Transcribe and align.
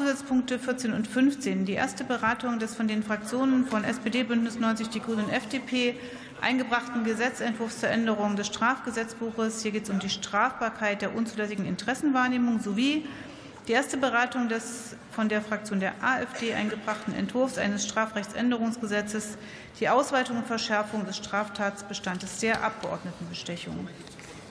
Zusatzpunkte 0.00 0.58
14 0.58 0.94
und 0.94 1.08
15. 1.08 1.66
Die 1.66 1.72
erste 1.72 2.04
Beratung 2.04 2.58
des 2.58 2.74
von 2.74 2.88
den 2.88 3.02
Fraktionen 3.02 3.66
von 3.66 3.84
SPD, 3.84 4.22
Bündnis 4.22 4.58
90, 4.58 4.88
Die 4.88 5.00
Grünen 5.00 5.24
und 5.24 5.30
FDP 5.30 5.94
eingebrachten 6.40 7.04
Gesetzentwurfs 7.04 7.80
zur 7.80 7.90
Änderung 7.90 8.36
des 8.36 8.46
Strafgesetzbuches. 8.46 9.62
Hier 9.62 9.72
geht 9.72 9.84
es 9.84 9.90
um 9.90 9.98
die 9.98 10.08
Strafbarkeit 10.08 11.02
der 11.02 11.14
unzulässigen 11.14 11.66
Interessenwahrnehmung 11.66 12.60
sowie 12.60 13.04
die 13.68 13.72
erste 13.72 13.96
Beratung 13.96 14.48
des 14.48 14.96
von 15.10 15.28
der 15.28 15.42
Fraktion 15.42 15.80
der 15.80 15.92
AfD 16.02 16.54
eingebrachten 16.54 17.12
Entwurfs 17.12 17.58
eines 17.58 17.84
Strafrechtsänderungsgesetzes, 17.84 19.36
die 19.80 19.88
Ausweitung 19.88 20.38
und 20.38 20.46
Verschärfung 20.46 21.04
des 21.04 21.16
Straftatsbestandes 21.16 22.38
der 22.38 22.62
Abgeordnetenbestechung. 22.62 23.88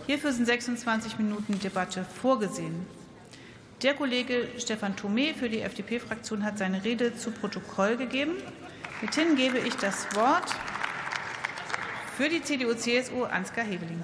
Hierfür 0.05 0.33
sind 0.33 0.45
26 0.45 1.17
Minuten 1.17 1.57
Debatte 1.59 2.05
vorgesehen. 2.21 2.98
Der 3.81 3.93
Kollege 3.93 4.49
Stefan 4.57 4.97
Thome 4.97 5.33
für 5.33 5.47
die 5.47 5.61
FDP-Fraktion 5.61 6.43
hat 6.43 6.57
seine 6.57 6.83
Rede 6.83 7.15
zu 7.15 7.31
Protokoll 7.31 7.95
gegeben. 7.95 8.33
Mithin 9.01 9.37
gebe 9.37 9.57
ich 9.57 9.73
das 9.75 10.13
Wort 10.17 10.53
für 12.17 12.27
die 12.27 12.43
CDU-CSU 12.43 13.23
Ansgar 13.23 13.63
Hebeling. 13.63 14.03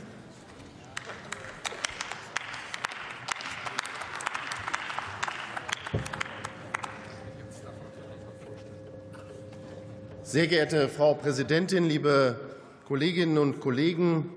Sehr 10.23 10.47
geehrte 10.47 10.88
Frau 10.88 11.16
Präsidentin, 11.16 11.89
liebe 11.89 12.39
Kolleginnen 12.88 13.38
und 13.38 13.59
Kollegen! 13.59 14.30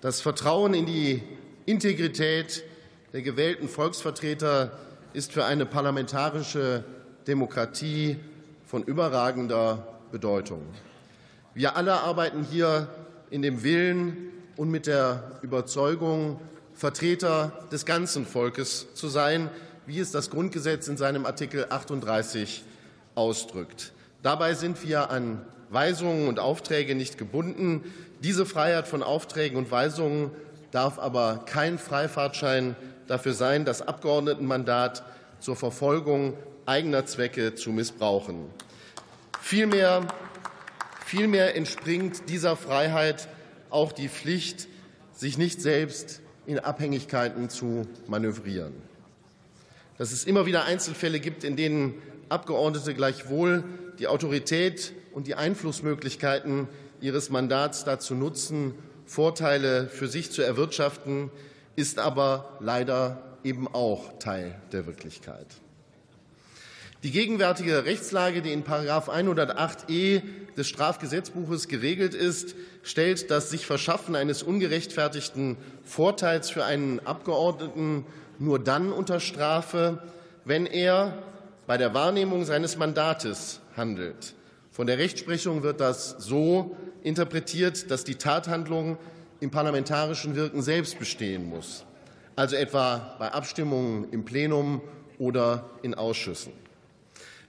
Das 0.00 0.20
Vertrauen 0.20 0.72
in 0.74 0.86
die 0.86 1.20
Integrität 1.66 2.62
der 3.12 3.22
gewählten 3.22 3.68
Volksvertreter 3.68 4.72
ist 5.12 5.32
für 5.32 5.44
eine 5.44 5.66
parlamentarische 5.66 6.84
Demokratie 7.26 8.18
von 8.64 8.82
überragender 8.82 9.86
Bedeutung. 10.10 10.62
Wir 11.54 11.76
alle 11.76 11.92
arbeiten 11.92 12.42
hier 12.42 12.88
in 13.30 13.42
dem 13.42 13.62
Willen 13.62 14.30
und 14.56 14.70
mit 14.70 14.86
der 14.86 15.38
Überzeugung, 15.42 16.40
Vertreter 16.74 17.52
des 17.70 17.84
ganzen 17.84 18.24
Volkes 18.24 18.94
zu 18.94 19.08
sein, 19.08 19.50
wie 19.86 20.00
es 20.00 20.10
das 20.10 20.30
Grundgesetz 20.30 20.88
in 20.88 20.96
seinem 20.96 21.26
Artikel 21.26 21.66
38 21.68 22.64
ausdrückt. 23.14 23.92
Dabei 24.22 24.54
sind 24.54 24.82
wir 24.86 25.10
an 25.10 25.44
Weisungen 25.68 26.28
und 26.28 26.38
Aufträge 26.38 26.94
nicht 26.94 27.18
gebunden. 27.18 27.82
Diese 28.22 28.46
Freiheit 28.46 28.88
von 28.88 29.02
Aufträgen 29.02 29.58
und 29.58 29.70
Weisungen 29.70 30.30
darf 30.70 30.98
aber 30.98 31.42
kein 31.44 31.78
Freifahrtschein 31.78 32.74
dafür 33.06 33.34
sein, 33.34 33.64
das 33.64 33.82
Abgeordnetenmandat 33.82 35.04
zur 35.40 35.56
Verfolgung 35.56 36.36
eigener 36.66 37.06
Zwecke 37.06 37.54
zu 37.54 37.70
missbrauchen. 37.70 38.46
Vielmehr, 39.40 40.06
vielmehr 41.04 41.56
entspringt 41.56 42.28
dieser 42.28 42.56
Freiheit 42.56 43.28
auch 43.70 43.92
die 43.92 44.08
Pflicht, 44.08 44.68
sich 45.12 45.38
nicht 45.38 45.60
selbst 45.60 46.20
in 46.46 46.58
Abhängigkeiten 46.58 47.50
zu 47.50 47.86
manövrieren. 48.06 48.74
Dass 49.98 50.12
es 50.12 50.24
immer 50.24 50.46
wieder 50.46 50.64
Einzelfälle 50.64 51.20
gibt, 51.20 51.44
in 51.44 51.56
denen 51.56 51.94
Abgeordnete 52.28 52.94
gleichwohl 52.94 53.64
die 53.98 54.06
Autorität 54.06 54.92
und 55.12 55.26
die 55.26 55.34
Einflussmöglichkeiten 55.34 56.68
ihres 57.00 57.30
Mandats 57.30 57.84
dazu 57.84 58.14
nutzen, 58.14 58.74
Vorteile 59.04 59.88
für 59.88 60.08
sich 60.08 60.30
zu 60.30 60.42
erwirtschaften, 60.42 61.30
ist 61.76 61.98
aber 61.98 62.56
leider 62.60 63.22
eben 63.44 63.68
auch 63.68 64.18
Teil 64.18 64.60
der 64.72 64.86
Wirklichkeit. 64.86 65.46
Die 67.02 67.10
gegenwärtige 67.10 67.84
Rechtslage, 67.84 68.42
die 68.42 68.52
in 68.52 68.62
108e 68.62 70.22
des 70.56 70.68
Strafgesetzbuches 70.68 71.66
geregelt 71.66 72.14
ist, 72.14 72.54
stellt 72.84 73.28
das 73.30 73.50
sich 73.50 73.66
Verschaffen 73.66 74.14
eines 74.14 74.44
ungerechtfertigten 74.44 75.56
Vorteils 75.82 76.50
für 76.50 76.64
einen 76.64 77.00
Abgeordneten 77.00 78.06
nur 78.38 78.60
dann 78.60 78.92
unter 78.92 79.18
Strafe, 79.18 80.00
wenn 80.44 80.64
er 80.66 81.18
bei 81.66 81.76
der 81.76 81.92
Wahrnehmung 81.92 82.44
seines 82.44 82.76
Mandates 82.76 83.60
handelt. 83.76 84.34
Von 84.70 84.86
der 84.86 84.98
Rechtsprechung 84.98 85.64
wird 85.64 85.80
das 85.80 86.16
so 86.18 86.76
interpretiert, 87.02 87.90
dass 87.90 88.04
die 88.04 88.14
Tathandlung 88.14 88.96
im 89.42 89.50
parlamentarischen 89.50 90.36
Wirken 90.36 90.62
selbst 90.62 90.98
bestehen 91.00 91.48
muss, 91.48 91.84
also 92.36 92.54
etwa 92.54 93.16
bei 93.18 93.32
Abstimmungen 93.32 94.10
im 94.12 94.24
Plenum 94.24 94.80
oder 95.18 95.68
in 95.82 95.94
Ausschüssen. 95.94 96.52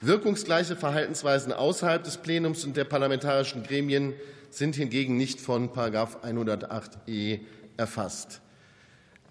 Wirkungsgleiche 0.01 0.75
Verhaltensweisen 0.75 1.53
außerhalb 1.53 2.03
des 2.03 2.17
Plenums 2.17 2.65
und 2.65 2.75
der 2.75 2.85
parlamentarischen 2.85 3.61
Gremien 3.63 4.13
sind 4.49 4.75
hingegen 4.75 5.17
nicht 5.17 5.39
von 5.39 5.69
108e 5.69 7.39
erfasst. 7.77 8.41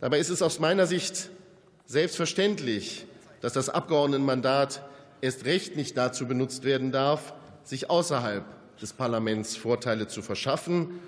Dabei 0.01 0.19
ist 0.19 0.31
es 0.31 0.41
aus 0.41 0.61
meiner 0.61 0.87
Sicht 0.87 1.31
selbstverständlich, 1.87 3.07
dass 3.41 3.53
das 3.53 3.71
Abgeordnetenmandat 3.71 4.83
erst 5.21 5.45
recht 5.47 5.77
nicht 5.77 5.97
dazu 5.97 6.27
benutzt 6.27 6.63
werden 6.63 6.93
darf, 6.93 7.35
sich 7.65 7.91
außerhalb 7.91 8.45
des 8.81 8.93
Parlaments 8.93 9.57
Vorteile 9.57 10.07
zu 10.07 10.23
verschaffen. 10.23 11.01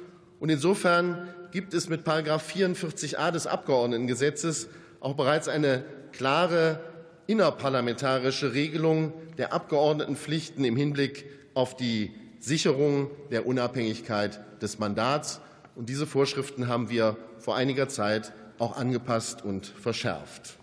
Und 0.45 0.51
insofern 0.51 1.27
gibt 1.53 1.73
es 1.73 1.89
mit 1.89 2.07
44a 2.07 3.31
des 3.31 3.47
Abgeordnetengesetzes 3.47 4.69
auch 5.01 5.15
bereits 5.15 5.49
eine 5.49 5.87
klare 6.13 6.81
innerparlamentarische 7.27 8.53
Regelung 8.53 9.15
der 9.39 9.55
Abgeordnetenpflichten 9.55 10.63
im 10.67 10.77
Hinblick 10.77 11.25
auf 11.55 11.79
die 11.79 12.15
Sicherung 12.41 13.11
der 13.31 13.47
Unabhängigkeit 13.47 14.39
des 14.61 14.79
Mandats. 14.79 15.41
Und 15.77 15.89
diese 15.89 16.07
Vorschriften 16.07 16.69
haben 16.69 16.91
wir 16.91 17.17
vor 17.39 17.57
einiger 17.57 17.89
Zeit 17.89 18.35
auch 18.59 18.77
angepasst 18.77 19.43
und 19.43 19.67
verschärft. 19.67 20.59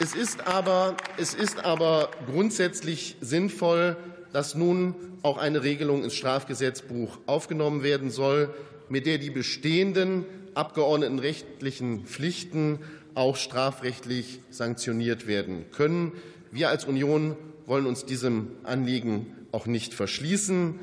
Es 0.00 0.14
ist 0.14 0.46
aber, 0.46 0.96
es 1.18 1.34
ist 1.34 1.64
aber 1.64 2.10
grundsätzlich 2.26 3.16
sinnvoll, 3.20 3.96
dass 4.32 4.54
nun 4.54 4.94
auch 5.22 5.38
eine 5.38 5.62
Regelung 5.62 6.04
ins 6.04 6.14
Strafgesetzbuch 6.14 7.18
aufgenommen 7.26 7.82
werden 7.82 8.10
soll, 8.10 8.54
mit 8.88 9.06
der 9.06 9.18
die 9.18 9.30
bestehenden 9.30 10.24
abgeordnetenrechtlichen 10.54 12.04
Pflichten 12.04 12.80
auch 13.14 13.36
strafrechtlich 13.36 14.40
sanktioniert 14.50 15.26
werden 15.26 15.64
können. 15.72 16.12
Wir 16.50 16.68
als 16.68 16.84
Union 16.84 17.36
wollen 17.66 17.86
uns 17.86 18.04
diesem 18.04 18.48
Anliegen 18.64 19.26
auch 19.52 19.66
nicht 19.66 19.94
verschließen. 19.94 20.80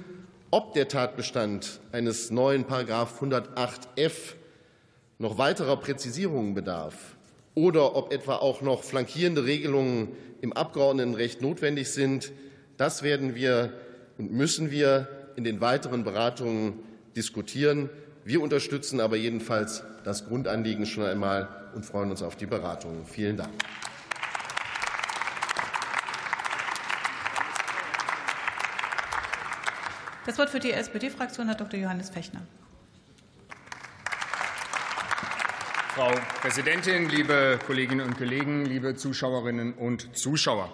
Ob 0.51 0.73
der 0.73 0.87
Tatbestand 0.87 1.81
eines 1.91 2.31
neuen 2.31 2.63
Paragraph 2.63 3.21
108f 3.21 4.35
noch 5.19 5.37
weiterer 5.37 5.77
Präzisierungen 5.77 6.53
bedarf 6.53 7.17
oder 7.55 7.95
ob 7.95 8.13
etwa 8.13 8.35
auch 8.35 8.61
noch 8.61 8.83
flankierende 8.83 9.45
Regelungen 9.45 10.09
im 10.41 10.53
Abgeordnetenrecht 10.53 11.41
notwendig 11.41 11.89
sind, 11.89 12.31
das 12.77 13.03
werden 13.03 13.35
wir 13.35 13.73
und 14.17 14.31
müssen 14.31 14.71
wir 14.71 15.07
in 15.35 15.43
den 15.43 15.61
weiteren 15.61 16.03
Beratungen 16.03 16.79
diskutieren. 17.15 17.89
Wir 18.23 18.41
unterstützen 18.41 18.99
aber 18.99 19.15
jedenfalls 19.15 19.83
das 20.03 20.25
Grundanliegen 20.27 20.85
schon 20.85 21.05
einmal 21.05 21.49
und 21.75 21.85
freuen 21.85 22.11
uns 22.11 22.21
auf 22.21 22.35
die 22.35 22.45
Beratungen. 22.45 23.05
Vielen 23.05 23.37
Dank. 23.37 23.51
Das 30.25 30.37
Wort 30.37 30.49
für 30.49 30.59
die 30.59 30.71
SPD-Fraktion 30.71 31.49
hat 31.49 31.61
Dr. 31.61 31.79
Johannes 31.79 32.09
Fechner. 32.09 32.41
Frau 35.95 36.11
Präsidentin, 36.41 37.09
liebe 37.09 37.57
Kolleginnen 37.65 38.05
und 38.05 38.17
Kollegen, 38.17 38.65
liebe 38.65 38.95
Zuschauerinnen 38.95 39.73
und 39.73 40.15
Zuschauer! 40.15 40.71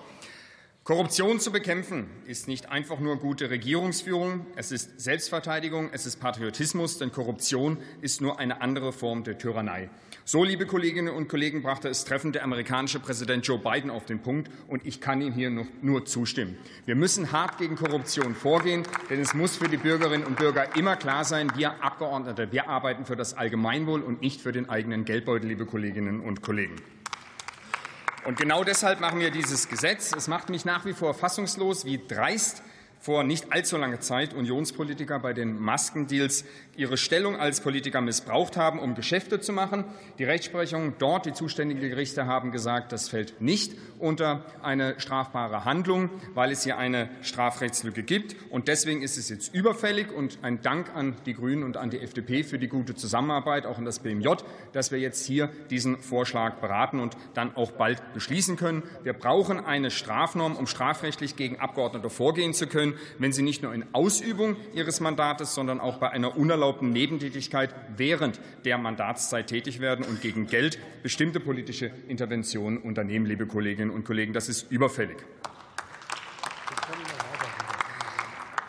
Korruption 0.83 1.39
zu 1.39 1.53
bekämpfen 1.53 2.07
ist 2.25 2.49
nicht 2.49 2.69
einfach 2.69 2.99
nur 2.99 3.15
gute 3.15 3.49
Regierungsführung, 3.49 4.45
es 4.57 4.73
ist 4.73 4.99
Selbstverteidigung, 4.99 5.89
es 5.93 6.05
ist 6.05 6.17
Patriotismus, 6.17 6.97
denn 6.97 7.13
Korruption 7.13 7.77
ist 8.01 8.19
nur 8.19 8.37
eine 8.37 8.59
andere 8.59 8.91
Form 8.91 9.23
der 9.23 9.37
Tyrannei. 9.37 9.89
So, 10.25 10.43
liebe 10.43 10.65
Kolleginnen 10.65 11.13
und 11.13 11.29
Kollegen, 11.29 11.63
brachte 11.63 11.87
es 11.87 12.03
treffend 12.03 12.35
der 12.35 12.43
amerikanische 12.43 12.99
Präsident 12.99 13.47
Joe 13.47 13.59
Biden 13.59 13.89
auf 13.89 14.05
den 14.05 14.19
Punkt, 14.19 14.51
und 14.67 14.85
ich 14.85 14.99
kann 14.99 15.21
ihm 15.21 15.31
hier 15.31 15.51
nur 15.81 16.03
zustimmen. 16.03 16.57
Wir 16.85 16.95
müssen 16.95 17.31
hart 17.31 17.59
gegen 17.59 17.77
Korruption 17.77 18.35
vorgehen, 18.35 18.83
denn 19.09 19.21
es 19.21 19.33
muss 19.33 19.55
für 19.55 19.69
die 19.69 19.77
Bürgerinnen 19.77 20.25
und 20.25 20.35
Bürger 20.35 20.75
immer 20.75 20.97
klar 20.97 21.23
sein, 21.23 21.49
wir 21.55 21.81
Abgeordnete, 21.81 22.51
wir 22.51 22.67
arbeiten 22.67 23.05
für 23.05 23.15
das 23.15 23.35
Allgemeinwohl 23.35 24.01
und 24.01 24.19
nicht 24.19 24.41
für 24.41 24.51
den 24.51 24.69
eigenen 24.69 25.05
Geldbeutel, 25.05 25.47
liebe 25.47 25.65
Kolleginnen 25.65 26.19
und 26.19 26.41
Kollegen. 26.41 26.75
Und 28.25 28.37
genau 28.37 28.63
deshalb 28.63 29.01
machen 29.01 29.19
wir 29.19 29.31
dieses 29.31 29.67
Gesetz. 29.67 30.13
Es 30.15 30.29
macht 30.29 30.49
mich 30.49 30.63
nach 30.63 30.85
wie 30.85 30.93
vor 30.93 31.13
fassungslos, 31.13 31.83
wie 31.83 31.99
dreist 32.07 32.63
vor 33.01 33.25
nicht 33.25 33.51
allzu 33.51 33.75
langer 33.75 33.99
Zeit 33.99 34.33
Unionspolitiker 34.33 35.19
bei 35.19 35.33
den 35.33 35.59
Maskendeals 35.59 36.45
ihre 36.75 36.97
Stellung 36.97 37.37
als 37.37 37.61
Politiker 37.61 38.01
missbraucht 38.01 38.57
haben, 38.57 38.79
um 38.79 38.95
Geschäfte 38.95 39.39
zu 39.39 39.53
machen. 39.53 39.85
Die 40.17 40.23
Rechtsprechung 40.23 40.95
dort, 40.97 41.25
die 41.25 41.33
zuständigen 41.33 41.89
Gerichte 41.89 42.25
haben 42.25 42.51
gesagt, 42.51 42.91
das 42.91 43.09
fällt 43.09 43.41
nicht 43.41 43.73
unter 43.99 44.43
eine 44.61 44.99
strafbare 44.99 45.65
Handlung, 45.65 46.09
weil 46.33 46.51
es 46.51 46.63
hier 46.63 46.77
eine 46.77 47.09
Strafrechtslücke 47.21 48.03
gibt. 48.03 48.35
Und 48.49 48.67
deswegen 48.67 49.01
ist 49.01 49.17
es 49.17 49.29
jetzt 49.29 49.53
überfällig 49.53 50.11
und 50.11 50.39
ein 50.41 50.61
Dank 50.61 50.93
an 50.95 51.15
die 51.25 51.33
Grünen 51.33 51.63
und 51.63 51.77
an 51.77 51.89
die 51.89 51.99
FDP 51.99 52.43
für 52.43 52.57
die 52.57 52.67
gute 52.67 52.95
Zusammenarbeit, 52.95 53.65
auch 53.65 53.77
an 53.77 53.85
das 53.85 53.99
BMJ, 53.99 54.29
dass 54.73 54.91
wir 54.91 54.99
jetzt 54.99 55.25
hier 55.25 55.49
diesen 55.69 55.99
Vorschlag 55.99 56.55
beraten 56.55 56.99
und 56.99 57.15
dann 57.33 57.55
auch 57.55 57.71
bald 57.71 58.13
beschließen 58.13 58.57
können. 58.57 58.83
Wir 59.03 59.13
brauchen 59.13 59.63
eine 59.63 59.91
Strafnorm, 59.91 60.55
um 60.55 60.67
strafrechtlich 60.67 61.35
gegen 61.35 61.59
Abgeordnete 61.59 62.09
vorgehen 62.09 62.53
zu 62.53 62.67
können, 62.67 62.95
wenn 63.19 63.31
sie 63.31 63.43
nicht 63.43 63.61
nur 63.61 63.73
in 63.73 63.85
Ausübung 63.93 64.55
ihres 64.73 64.99
Mandates, 64.99 65.53
sondern 65.53 65.79
auch 65.79 65.97
bei 65.97 66.09
einer 66.09 66.35
unerlaubten 66.35 66.62
Nebentätigkeit 66.91 67.73
während 67.97 68.39
der 68.65 68.77
Mandatszeit 68.77 69.47
tätig 69.47 69.79
werden 69.79 70.05
und 70.05 70.21
gegen 70.21 70.47
Geld 70.47 70.79
bestimmte 71.01 71.39
politische 71.39 71.91
Interventionen 72.07 72.77
unternehmen, 72.77 73.25
liebe 73.25 73.45
Kolleginnen 73.45 73.91
und 73.91 74.05
Kollegen. 74.05 74.33
Das 74.33 74.49
ist 74.49 74.71
überfällig. 74.71 75.17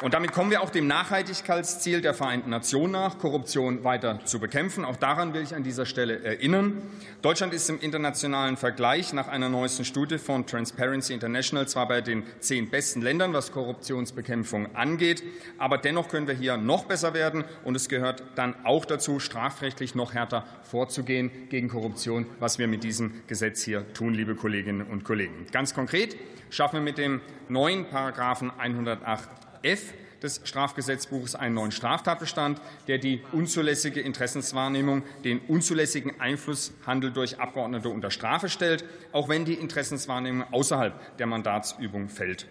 Und 0.01 0.13
damit 0.13 0.33
kommen 0.33 0.51
wir 0.51 0.61
auch 0.61 0.71
dem 0.71 0.89
Nachhaltigkeitsziel 0.89 2.01
der 2.01 2.15
Vereinten 2.15 2.51
Nationen 2.51 2.93
nach, 2.93 3.19
Korruption 3.19 3.85
weiter 3.85 4.21
zu 4.25 4.41
bekämpfen. 4.41 4.85
Auch 4.85 4.97
daran 4.97 5.35
will 5.35 5.43
ich 5.43 5.55
an 5.55 5.63
dieser 5.63 5.87
Stelle 5.87 6.23
erinnern. 6.23 6.83
Deutschland 7.23 7.55
ist 7.55 7.71
im 7.71 7.79
internationalen 7.79 8.57
Vergleich 8.57 9.13
nach 9.13 9.29
einer 9.29 9.49
neuesten 9.49 9.85
Studie 9.85 10.19
von 10.19 10.47
Transparency 10.47 11.15
International 11.15 11.69
zwar 11.69 11.87
bei 11.87 12.01
den 12.01 12.25
zehn 12.41 12.71
besten 12.71 13.03
Ländern, 13.03 13.33
was 13.33 13.53
Korruptionsbekämpfung 13.53 14.75
angeht, 14.75 15.23
aber 15.59 15.79
dennoch 15.79 16.09
können 16.09 16.27
wir 16.27 16.35
hier 16.35 16.57
noch 16.57 16.87
besser 16.87 17.15
werden. 17.15 17.45
Und 17.63 17.77
es 17.77 17.89
gehört 17.89 18.25
dann 18.35 18.57
auch 18.65 18.85
dazu, 18.85 19.21
strafrechtlich 19.21 19.95
noch 19.95 20.13
härter 20.13 20.45
vorzugehen 20.65 21.31
gegen 21.51 21.69
Korruption, 21.69 22.27
was 22.41 22.59
wir 22.59 22.67
mit 22.67 22.83
diesem 22.83 23.23
Gesetz 23.29 23.63
hier 23.63 23.93
tun, 23.95 24.13
liebe 24.13 24.35
Kolleginnen 24.35 24.83
und 24.83 25.05
Kollegen. 25.05 25.47
Ganz 25.53 25.73
konkret 25.73 26.17
schaffen 26.51 26.77
wir 26.77 26.83
mit 26.83 26.99
dem 26.99 27.21
neuen 27.49 27.87
Paragraphen 27.87 28.51
108 28.59 29.44
F 29.65 29.95
des 30.25 30.41
Strafgesetzbuches 30.45 31.35
einen 31.35 31.55
neuen 31.55 31.71
Straftatbestand, 31.71 32.61
der 32.89 32.99
die 32.99 33.23
unzulässige 33.33 34.01
Interessenswahrnehmung, 34.01 35.03
den 35.23 35.39
unzulässigen 35.41 36.19
Einflusshandel 36.19 37.13
durch 37.13 37.41
Abgeordnete 37.41 37.91
unter 37.91 38.11
Strafe 38.11 38.49
stellt, 38.49 38.85
auch 39.13 39.29
wenn 39.29 39.45
die 39.45 39.55
Interessenswahrnehmung 39.55 40.47
außerhalb 40.51 41.17
der 41.19 41.27
Mandatsübung 41.27 42.09
fällt. 42.09 42.47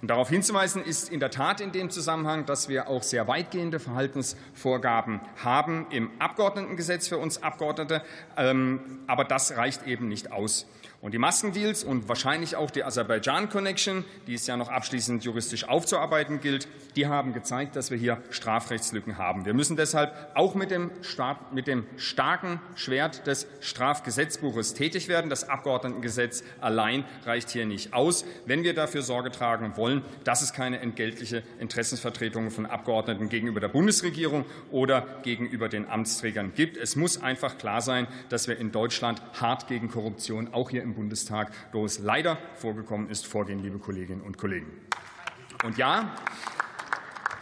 Und 0.00 0.08
darauf 0.08 0.30
hinzuweisen 0.30 0.82
ist 0.82 1.10
in 1.10 1.20
der 1.20 1.30
Tat 1.30 1.60
in 1.60 1.72
dem 1.72 1.90
Zusammenhang, 1.90 2.46
dass 2.46 2.68
wir 2.68 2.88
auch 2.88 3.02
sehr 3.02 3.28
weitgehende 3.28 3.78
Verhaltensvorgaben 3.80 5.20
haben 5.36 5.86
im 5.90 6.10
Abgeordnetengesetz 6.20 7.08
für 7.08 7.18
uns 7.18 7.42
Abgeordnete. 7.42 8.02
Ähm, 8.36 9.00
aber 9.06 9.24
das 9.24 9.56
reicht 9.56 9.86
eben 9.86 10.08
nicht 10.08 10.32
aus. 10.32 10.66
Und 11.00 11.14
die 11.14 11.18
Maskendeals 11.18 11.84
und 11.84 12.08
wahrscheinlich 12.08 12.56
auch 12.56 12.72
die 12.72 12.82
Aserbaidschan-Connection, 12.82 14.04
die 14.26 14.34
es 14.34 14.48
ja 14.48 14.56
noch 14.56 14.68
abschließend 14.68 15.22
juristisch 15.22 15.68
aufzuarbeiten 15.68 16.40
gilt, 16.40 16.66
die 16.96 17.06
haben 17.06 17.32
gezeigt, 17.32 17.76
dass 17.76 17.92
wir 17.92 17.98
hier 17.98 18.20
Strafrechtslücken 18.30 19.16
haben. 19.16 19.44
Wir 19.44 19.54
müssen 19.54 19.76
deshalb 19.76 20.12
auch 20.34 20.56
mit 20.56 20.72
dem, 20.72 20.90
mit 21.52 21.68
dem 21.68 21.86
starken 21.98 22.60
Schwert 22.74 23.28
des 23.28 23.46
Strafgesetzbuches 23.60 24.74
tätig 24.74 25.06
werden. 25.06 25.30
Das 25.30 25.48
Abgeordnetengesetz 25.48 26.42
allein 26.60 27.04
reicht 27.24 27.50
hier 27.50 27.64
nicht 27.64 27.94
aus, 27.94 28.24
wenn 28.46 28.64
wir 28.64 28.74
dafür 28.74 29.02
Sorge 29.02 29.30
tragen 29.30 29.76
wollen, 29.76 30.02
dass 30.24 30.42
es 30.42 30.52
keine 30.52 30.80
entgeltliche 30.80 31.44
Interessensvertretung 31.60 32.50
von 32.50 32.66
Abgeordneten 32.66 33.28
gegenüber 33.28 33.60
der 33.60 33.68
Bundesregierung 33.68 34.44
oder 34.72 35.06
gegenüber 35.22 35.68
den 35.68 35.88
Amtsträgern 35.88 36.54
gibt. 36.56 36.76
Es 36.76 36.96
muss 36.96 37.22
einfach 37.22 37.56
klar 37.56 37.82
sein, 37.82 38.08
dass 38.30 38.48
wir 38.48 38.58
in 38.58 38.72
Deutschland 38.72 39.22
hart 39.40 39.68
gegen 39.68 39.88
Korruption 39.88 40.52
auch 40.52 40.70
hier 40.70 40.87
im 40.88 40.94
Bundestag, 40.94 41.52
wo 41.72 41.84
es 41.84 41.98
leider 41.98 42.38
vorgekommen 42.54 43.10
ist, 43.10 43.26
vorgehen, 43.26 43.62
liebe 43.62 43.78
Kolleginnen 43.78 44.22
und 44.22 44.38
Kollegen. 44.38 44.66
Und 45.64 45.76
ja, 45.76 46.16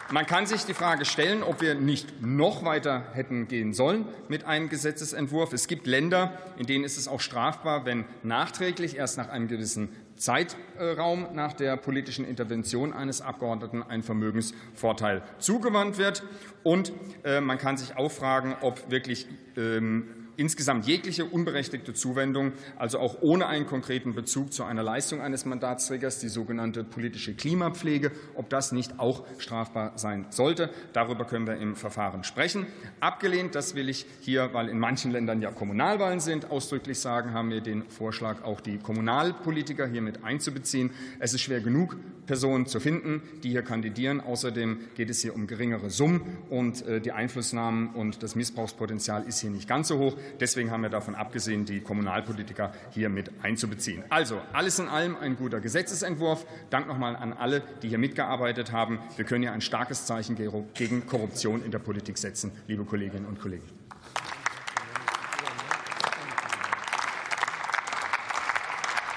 man 0.09 0.25
kann 0.25 0.45
sich 0.45 0.63
die 0.63 0.73
Frage 0.73 1.05
stellen, 1.05 1.43
ob 1.43 1.61
wir 1.61 1.75
nicht 1.75 2.21
noch 2.21 2.63
weiter 2.63 3.07
hätten 3.13 3.47
gehen 3.47 3.73
sollen 3.73 4.05
mit 4.29 4.45
einem 4.45 4.69
Gesetzentwurf. 4.69 5.51
Es 5.51 5.67
gibt 5.67 5.85
Länder, 5.85 6.31
in 6.57 6.65
denen 6.65 6.83
ist 6.83 6.97
es 6.97 7.07
auch 7.07 7.19
strafbar, 7.19 7.85
wenn 7.85 8.05
nachträglich 8.23 8.95
erst 8.95 9.17
nach 9.17 9.29
einem 9.29 9.47
gewissen 9.47 9.89
Zeitraum 10.15 11.27
nach 11.33 11.53
der 11.53 11.77
politischen 11.77 12.25
Intervention 12.25 12.93
eines 12.93 13.21
Abgeordneten 13.21 13.83
ein 13.83 14.01
Vermögensvorteil 14.01 15.23
zugewandt 15.39 15.97
wird. 15.97 16.23
Und 16.63 16.91
äh, 17.23 17.41
man 17.41 17.57
kann 17.57 17.77
sich 17.77 17.97
auch 17.97 18.11
fragen, 18.11 18.55
ob 18.61 18.89
wirklich 18.89 19.27
ähm, 19.57 20.07
insgesamt 20.37 20.85
jegliche 20.85 21.25
unberechtigte 21.25 21.93
Zuwendung, 21.93 22.53
also 22.77 22.99
auch 22.99 23.17
ohne 23.21 23.47
einen 23.47 23.65
konkreten 23.65 24.15
Bezug 24.15 24.53
zu 24.53 24.63
einer 24.63 24.83
Leistung 24.83 25.19
eines 25.19 25.45
Mandatsträgers, 25.45 26.19
die 26.19 26.29
sogenannte 26.29 26.83
politische 26.83 27.33
Klimapflege, 27.33 28.11
ob 28.35 28.49
das 28.49 28.71
nicht 28.71 28.99
auch 28.99 29.25
strafbar 29.39 29.93
sein 29.97 30.27
sollte. 30.29 30.69
Darüber 30.93 31.25
können 31.25 31.47
wir 31.47 31.57
im 31.57 31.75
Verfahren 31.75 32.23
sprechen. 32.23 32.67
Abgelehnt, 32.99 33.55
das 33.55 33.75
will 33.75 33.89
ich 33.89 34.05
hier, 34.21 34.53
weil 34.53 34.69
in 34.69 34.79
manchen 34.79 35.11
Ländern 35.11 35.41
ja 35.41 35.51
Kommunalwahlen 35.51 36.19
sind, 36.19 36.49
ausdrücklich 36.51 36.99
sagen, 36.99 37.33
haben 37.33 37.49
wir 37.49 37.61
den 37.61 37.89
Vorschlag, 37.89 38.43
auch 38.43 38.61
die 38.61 38.77
Kommunalpolitiker 38.77 39.87
hier 39.87 40.01
mit 40.01 40.23
einzubeziehen. 40.23 40.91
Es 41.19 41.33
ist 41.33 41.41
schwer 41.41 41.61
genug, 41.61 41.97
Personen 42.27 42.67
zu 42.67 42.79
finden, 42.79 43.21
die 43.41 43.49
hier 43.49 43.63
kandidieren. 43.63 44.21
Außerdem 44.21 44.79
geht 44.95 45.09
es 45.09 45.21
hier 45.21 45.33
um 45.33 45.47
geringere 45.47 45.89
Summen 45.89 46.21
und 46.49 46.85
äh, 46.85 47.01
die 47.01 47.13
Einflussnahmen 47.13 47.87
und 47.95 48.21
das 48.21 48.35
Missbrauchspotenzial 48.35 49.23
ist 49.25 49.39
hier 49.39 49.49
nicht 49.49 49.67
ganz 49.67 49.87
so 49.87 49.97
hoch. 49.97 50.17
Deswegen 50.39 50.71
haben 50.71 50.83
wir 50.83 50.89
davon 50.89 51.15
abgesehen, 51.15 51.65
die 51.65 51.81
Kommunalpolitiker 51.81 52.71
hier 52.91 53.09
mit 53.09 53.31
einzubeziehen. 53.43 54.03
Also 54.09 54.41
alles 54.53 54.79
in 54.79 54.87
allem 54.87 55.15
ein 55.17 55.35
guter 55.35 55.59
Gesetzentwurf. 55.59 56.45
Dank 56.69 56.87
nochmal 56.87 57.15
an 57.15 57.33
alle, 57.33 57.61
die 57.81 57.89
hier 57.89 57.97
mitgearbeitet 57.97 58.71
haben. 58.71 58.99
Wir 59.15 59.25
können 59.25 59.43
hier 59.43 59.53
ein 59.53 59.61
starkes 59.61 60.05
Zeichen 60.05 60.35
gegen 60.35 61.07
Korruption 61.07 61.63
in 61.63 61.71
der 61.71 61.79
Politik 61.79 62.17
setzen, 62.17 62.51
liebe 62.67 62.85
Kolleginnen 62.85 63.25
und 63.25 63.39
Kollegen. 63.39 63.65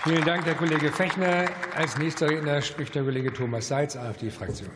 Vielen 0.03 0.25
Dank, 0.25 0.47
Herr 0.47 0.55
Kollege 0.55 0.91
Fechner. 0.91 1.45
Als 1.77 1.99
nächster 1.99 2.31
Redner 2.31 2.63
spricht 2.63 2.95
der 2.95 3.03
Kollege 3.03 3.33
Thomas 3.35 3.69
Seitz, 3.69 3.97
AfD-Fraktion. 3.97 4.71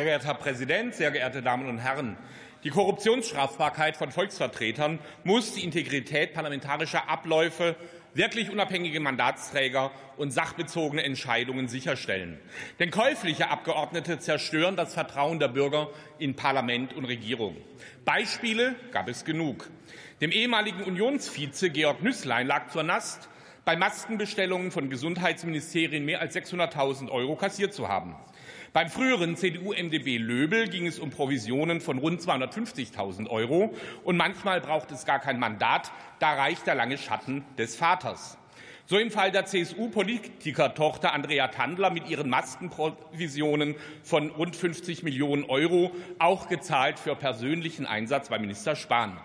Sehr 0.00 0.06
geehrter 0.06 0.28
Herr 0.28 0.34
Präsident, 0.34 0.94
sehr 0.94 1.10
geehrte 1.10 1.42
Damen 1.42 1.68
und 1.68 1.76
Herren! 1.76 2.16
Die 2.64 2.70
Korruptionsstrafbarkeit 2.70 3.98
von 3.98 4.10
Volksvertretern 4.10 4.98
muss 5.24 5.52
die 5.52 5.62
Integrität 5.62 6.32
parlamentarischer 6.32 7.10
Abläufe, 7.10 7.76
wirklich 8.14 8.50
unabhängige 8.50 8.98
Mandatsträger 8.98 9.90
und 10.16 10.30
sachbezogene 10.30 11.02
Entscheidungen 11.02 11.68
sicherstellen. 11.68 12.40
Denn 12.78 12.90
käufliche 12.90 13.50
Abgeordnete 13.50 14.18
zerstören 14.18 14.74
das 14.74 14.94
Vertrauen 14.94 15.38
der 15.38 15.48
Bürger 15.48 15.90
in 16.18 16.34
Parlament 16.34 16.94
und 16.94 17.04
Regierung. 17.04 17.58
Beispiele 18.06 18.76
gab 18.92 19.06
es 19.06 19.26
genug. 19.26 19.68
Dem 20.22 20.32
ehemaligen 20.32 20.82
Unionsvize 20.82 21.68
Georg 21.68 22.02
Nüßlein 22.02 22.46
lag 22.46 22.68
zur 22.68 22.84
Nast, 22.84 23.28
bei 23.66 23.76
Maskenbestellungen 23.76 24.70
von 24.70 24.88
Gesundheitsministerien 24.88 26.06
mehr 26.06 26.22
als 26.22 26.34
600.000 26.34 27.10
Euro 27.10 27.36
kassiert 27.36 27.74
zu 27.74 27.88
haben. 27.88 28.16
Beim 28.72 28.88
früheren 28.88 29.36
CDU-MdB 29.36 30.18
Löbel 30.18 30.68
ging 30.68 30.86
es 30.86 31.00
um 31.00 31.10
Provisionen 31.10 31.80
von 31.80 31.98
rund 31.98 32.20
250.000 32.20 33.28
Euro. 33.28 33.74
Und 34.04 34.16
manchmal 34.16 34.60
braucht 34.60 34.92
es 34.92 35.04
gar 35.04 35.18
kein 35.18 35.40
Mandat, 35.40 35.90
da 36.20 36.34
reicht 36.34 36.68
der 36.68 36.76
lange 36.76 36.96
Schatten 36.96 37.44
des 37.58 37.74
Vaters. 37.74 38.38
So 38.86 38.96
im 38.96 39.10
Fall 39.10 39.32
der 39.32 39.44
CSU-Politikertochter 39.44 41.12
Andrea 41.12 41.48
Tandler 41.48 41.90
mit 41.90 42.08
ihren 42.08 42.30
Maskenprovisionen 42.30 43.74
von 44.04 44.30
rund 44.30 44.54
50 44.54 45.02
Millionen 45.02 45.44
Euro, 45.44 45.90
auch 46.20 46.48
gezahlt 46.48 47.00
für 47.00 47.16
persönlichen 47.16 47.86
Einsatz 47.86 48.28
bei 48.28 48.38
Minister 48.38 48.76
Spahn. 48.76 49.18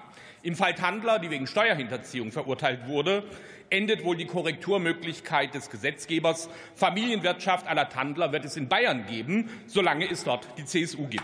Im 0.46 0.56
Fall 0.56 0.76
Tandler, 0.76 1.18
die 1.18 1.32
wegen 1.32 1.48
Steuerhinterziehung 1.48 2.32
verurteilt 2.32 2.86
wurde, 2.86 3.24
endet 3.72 4.04
wohl 4.04 4.16
die 4.16 4.28
Korrekturmöglichkeit 4.28 5.56
des 5.56 5.72
Gesetzgebers. 5.72 6.52
Familienwirtschaft 6.76 7.66
aller 7.66 7.90
Tandler 7.90 8.32
wird 8.32 8.46
es 8.46 8.56
in 8.56 8.70
Bayern 8.70 9.08
geben, 9.08 9.50
solange 9.66 10.08
es 10.08 10.24
dort 10.24 10.48
die 10.60 10.66
CSU 10.66 11.08
gibt. 11.08 11.24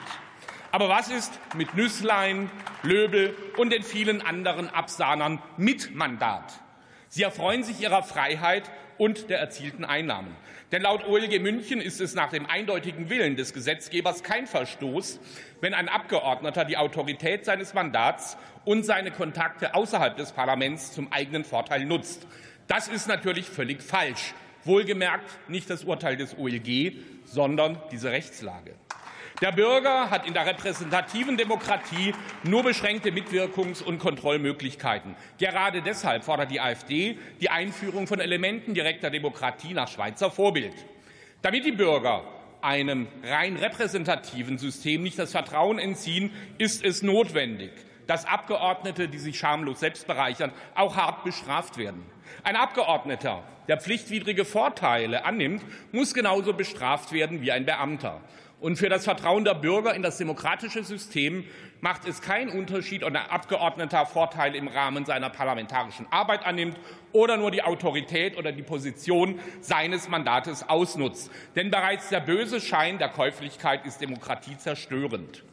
Aber 0.72 0.90
was 0.90 1.10
ist 1.10 1.40
mit 1.56 1.76
Nüßlein, 1.76 2.50
Löbel 2.82 3.38
und 3.58 3.72
den 3.72 3.84
vielen 3.84 4.24
anderen 4.24 4.68
Absahnern 4.70 5.40
mit 5.56 5.94
Mandat? 5.94 6.60
Sie 7.08 7.22
erfreuen 7.22 7.64
sich 7.64 7.80
ihrer 7.80 8.02
Freiheit 8.02 8.72
und 9.02 9.32
der 9.32 9.40
erzielten 9.40 9.84
Einnahmen. 9.84 10.36
Denn 10.72 10.84
laut 10.84 11.08
OLG 11.08 11.40
München 11.40 11.82
ist 11.82 12.00
es 12.00 12.14
nach 12.14 12.30
dem 12.30 12.46
eindeutigen 12.46 13.10
Willen 13.10 13.36
des 13.36 13.52
Gesetzgebers 13.52 14.22
kein 14.22 14.46
Verstoß, 14.46 15.20
wenn 15.60 15.74
ein 15.74 15.90
Abgeordneter 15.90 16.66
die 16.66 16.78
Autorität 16.78 17.44
seines 17.44 17.74
Mandats 17.74 18.38
und 18.64 18.86
seine 18.86 19.10
Kontakte 19.10 19.74
außerhalb 19.74 20.16
des 20.18 20.34
Parlaments 20.34 20.92
zum 20.92 21.12
eigenen 21.12 21.46
Vorteil 21.46 21.84
nutzt. 21.84 22.28
Das 22.68 22.90
ist 22.90 23.08
natürlich 23.08 23.48
völlig 23.48 23.82
falsch. 23.82 24.36
Wohlgemerkt 24.66 25.50
nicht 25.50 25.68
das 25.72 25.84
Urteil 25.84 26.16
des 26.16 26.38
OLG, 26.38 26.94
sondern 27.26 27.82
diese 27.92 28.12
Rechtslage. 28.12 28.76
Der 29.42 29.52
Bürger 29.52 30.12
hat 30.12 30.28
in 30.28 30.36
der 30.36 30.46
repräsentativen 30.46 31.36
Demokratie 31.36 32.14
nur 32.44 32.62
beschränkte 32.62 33.10
Mitwirkungs- 33.10 33.82
und 33.82 33.98
Kontrollmöglichkeiten. 33.98 35.16
Gerade 35.40 35.82
deshalb 35.82 36.24
fordert 36.24 36.52
die 36.52 36.62
AfD 36.62 37.18
die 37.42 37.50
Einführung 37.50 38.06
von 38.06 38.20
Elementen 38.20 38.76
direkter 38.76 39.10
Demokratie 39.10 39.74
nach 39.74 39.88
Schweizer 39.88 40.30
Vorbild. 40.30 40.76
Damit 41.42 41.66
die 41.66 41.72
Bürger 41.72 42.24
einem 42.62 43.08
rein 43.24 43.58
repräsentativen 43.58 44.60
System 44.60 45.02
nicht 45.02 45.18
das 45.18 45.32
Vertrauen 45.32 45.80
entziehen, 45.80 46.30
ist 46.60 46.86
es 46.86 47.02
notwendig, 47.02 47.72
dass 48.06 48.28
Abgeordnete, 48.28 49.08
die 49.08 49.18
sich 49.18 49.40
schamlos 49.40 49.80
selbst 49.80 50.06
bereichern, 50.06 50.52
auch 50.76 50.96
hart 50.98 51.24
bestraft 51.24 51.80
werden. 51.80 52.06
Ein 52.44 52.56
Abgeordneter, 52.56 53.42
der 53.68 53.82
pflichtwidrige 53.82 54.46
Vorteile 54.46 55.26
annimmt, 55.26 55.64
muss 55.92 56.14
genauso 56.14 56.54
bestraft 56.54 57.12
werden 57.12 57.42
wie 57.42 57.52
ein 57.52 57.66
Beamter. 57.66 58.22
Und 58.62 58.76
für 58.76 58.90
das 58.90 59.06
Vertrauen 59.06 59.44
der 59.44 59.56
Bürger 59.56 59.96
in 59.96 60.04
das 60.04 60.20
demokratische 60.20 60.84
System 60.84 61.46
macht 61.82 62.08
es 62.08 62.22
keinen 62.22 62.52
Unterschied, 62.52 63.04
ob 63.04 63.10
ein 63.10 63.16
Abgeordneter 63.16 64.06
Vorteile 64.06 64.56
im 64.56 64.68
Rahmen 64.68 65.04
seiner 65.04 65.32
parlamentarischen 65.32 66.06
Arbeit 66.12 66.46
annimmt 66.46 66.78
oder 67.12 67.38
nur 67.38 67.50
die 67.50 67.64
Autorität 67.64 68.38
oder 68.38 68.52
die 68.52 68.62
Position 68.62 69.40
seines 69.62 70.10
Mandates 70.10 70.70
ausnutzt. 70.70 71.32
Denn 71.56 71.72
bereits 71.72 72.10
der 72.10 72.20
böse 72.20 72.62
Schein 72.62 73.00
der 73.00 73.10
Käuflichkeit 73.10 73.84
ist 73.88 74.00
Demokratie 74.00 74.56
zerstörend. 74.56 75.44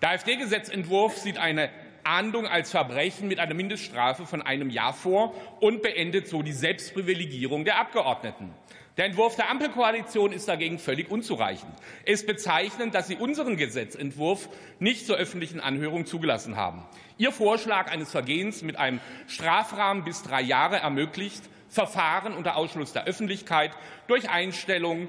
Der 0.00 0.12
AfD-Gesetzentwurf 0.12 1.18
sieht 1.18 1.36
eine 1.36 1.68
Ahndung 2.06 2.46
als 2.46 2.70
Verbrechen 2.70 3.28
mit 3.28 3.38
einer 3.38 3.54
Mindeststrafe 3.54 4.26
von 4.26 4.42
einem 4.42 4.70
Jahr 4.70 4.94
vor 4.94 5.34
und 5.60 5.82
beendet 5.82 6.28
so 6.28 6.42
die 6.42 6.52
Selbstprivilegierung 6.52 7.64
der 7.64 7.78
Abgeordneten. 7.78 8.54
Der 8.96 9.04
Entwurf 9.04 9.36
der 9.36 9.50
Ampelkoalition 9.50 10.32
ist 10.32 10.48
dagegen 10.48 10.78
völlig 10.78 11.10
unzureichend. 11.10 11.70
Es 12.06 12.20
ist 12.20 12.26
bezeichnend, 12.26 12.94
dass 12.94 13.08
Sie 13.08 13.16
unseren 13.16 13.58
Gesetzentwurf 13.58 14.48
nicht 14.78 15.06
zur 15.06 15.16
öffentlichen 15.16 15.60
Anhörung 15.60 16.06
zugelassen 16.06 16.56
haben. 16.56 16.82
Ihr 17.18 17.30
Vorschlag 17.30 17.90
eines 17.90 18.10
Vergehens 18.10 18.62
mit 18.62 18.76
einem 18.76 19.00
Strafrahmen 19.26 20.04
bis 20.04 20.22
drei 20.22 20.40
Jahre 20.40 20.76
ermöglicht, 20.78 21.42
Verfahren 21.68 22.32
unter 22.32 22.56
Ausschluss 22.56 22.94
der 22.94 23.04
Öffentlichkeit 23.04 23.72
durch 24.06 24.30
Einstellung 24.30 25.08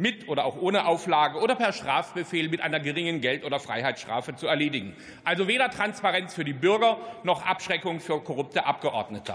mit 0.00 0.28
oder 0.28 0.46
auch 0.46 0.56
ohne 0.56 0.86
Auflage 0.86 1.38
oder 1.38 1.54
per 1.54 1.72
Strafbefehl 1.72 2.48
mit 2.48 2.62
einer 2.62 2.80
geringen 2.80 3.20
Geld- 3.20 3.44
oder 3.44 3.60
Freiheitsstrafe 3.60 4.34
zu 4.34 4.46
erledigen. 4.46 4.96
Also 5.24 5.46
weder 5.46 5.70
Transparenz 5.70 6.34
für 6.34 6.44
die 6.44 6.54
Bürger 6.54 6.96
noch 7.22 7.44
Abschreckung 7.44 8.00
für 8.00 8.20
korrupte 8.20 8.64
Abgeordnete. 8.64 9.34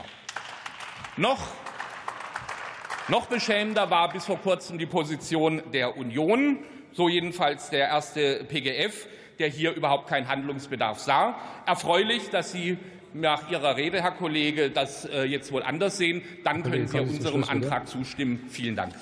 Noch 1.18 1.40
noch 3.08 3.28
beschämender 3.28 3.92
war 3.92 4.12
bis 4.12 4.26
vor 4.26 4.40
kurzem 4.40 4.80
die 4.80 4.88
Position 4.88 5.62
der 5.72 5.96
Union, 5.96 6.58
so 6.92 7.08
jedenfalls 7.08 7.70
der 7.70 7.88
erste 7.88 8.44
PGF, 8.46 9.08
der 9.38 9.48
hier 9.48 9.74
überhaupt 9.74 10.08
keinen 10.08 10.28
Handlungsbedarf 10.28 10.98
sah. 10.98 11.36
Erfreulich, 11.68 12.32
dass 12.32 12.52
Sie 12.52 12.80
nach 13.14 13.52
Ihrer 13.52 13.78
Rede, 13.78 14.02
Herr 14.02 14.12
Kollege, 14.12 14.72
das 14.72 15.06
äh, 15.06 15.24
jetzt 15.24 15.52
wohl 15.52 15.62
anders 15.62 15.98
sehen. 15.98 16.24
Dann 16.44 16.64
können 16.64 16.88
Sie 16.88 17.00
unserem 17.00 17.44
Antrag 17.44 17.88
zustimmen. 17.88 18.48
Vielen 18.50 18.76
Dank. 18.76 18.96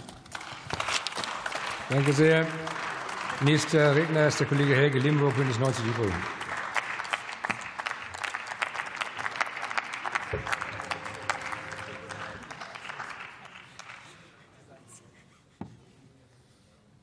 Danke 1.89 2.13
sehr. 2.13 2.47
Nächster 3.41 3.93
Redner 3.93 4.27
ist 4.27 4.39
der 4.39 4.47
Kollege 4.47 4.73
Helge 4.73 4.99
Limburg, 4.99 5.35
Bündnis 5.35 5.59
90 5.59 5.83
Die 5.83 5.91
Grünen. 5.91 6.13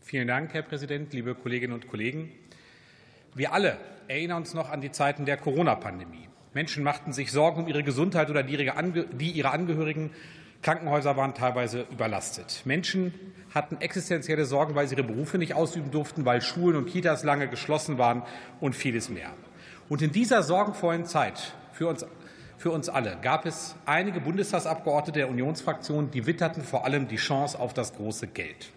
Vielen 0.00 0.26
Dank, 0.26 0.54
Herr 0.54 0.62
Präsident, 0.62 1.12
liebe 1.12 1.34
Kolleginnen 1.34 1.74
und 1.74 1.86
Kollegen. 1.86 2.32
Wir 3.34 3.52
alle 3.52 3.76
erinnern 4.08 4.38
uns 4.38 4.54
noch 4.54 4.70
an 4.70 4.80
die 4.80 4.90
Zeiten 4.90 5.26
der 5.26 5.36
Corona-Pandemie. 5.36 6.28
Menschen 6.54 6.82
machten 6.82 7.12
sich 7.12 7.30
Sorgen 7.30 7.62
um 7.62 7.68
ihre 7.68 7.84
Gesundheit 7.84 8.30
oder 8.30 8.42
die 8.42 8.54
ihrer 8.56 9.52
Angehörigen. 9.52 10.10
Krankenhäuser 10.62 11.16
waren 11.16 11.34
teilweise 11.34 11.86
überlastet. 11.90 12.62
Menschen 12.64 13.14
hatten 13.54 13.80
existenzielle 13.80 14.44
Sorgen, 14.44 14.74
weil 14.74 14.86
sie 14.86 14.94
ihre 14.94 15.04
Berufe 15.04 15.38
nicht 15.38 15.54
ausüben 15.54 15.90
durften, 15.90 16.24
weil 16.24 16.42
Schulen 16.42 16.76
und 16.76 16.86
Kitas 16.86 17.24
lange 17.24 17.48
geschlossen 17.48 17.98
waren 17.98 18.22
und 18.60 18.76
vieles 18.76 19.08
mehr. 19.08 19.30
Und 19.88 20.02
in 20.02 20.12
dieser 20.12 20.42
sorgenvollen 20.42 21.06
Zeit 21.06 21.54
für 21.72 21.88
uns, 21.88 22.04
für 22.58 22.70
uns 22.70 22.88
alle 22.88 23.16
gab 23.22 23.46
es 23.46 23.74
einige 23.86 24.20
Bundestagsabgeordnete 24.20 25.20
der 25.20 25.30
Unionsfraktion, 25.30 26.10
die 26.10 26.26
witterten 26.26 26.62
vor 26.62 26.84
allem 26.84 27.08
die 27.08 27.16
Chance 27.16 27.58
auf 27.58 27.72
das 27.72 27.94
große 27.94 28.26
Geld. 28.26 28.70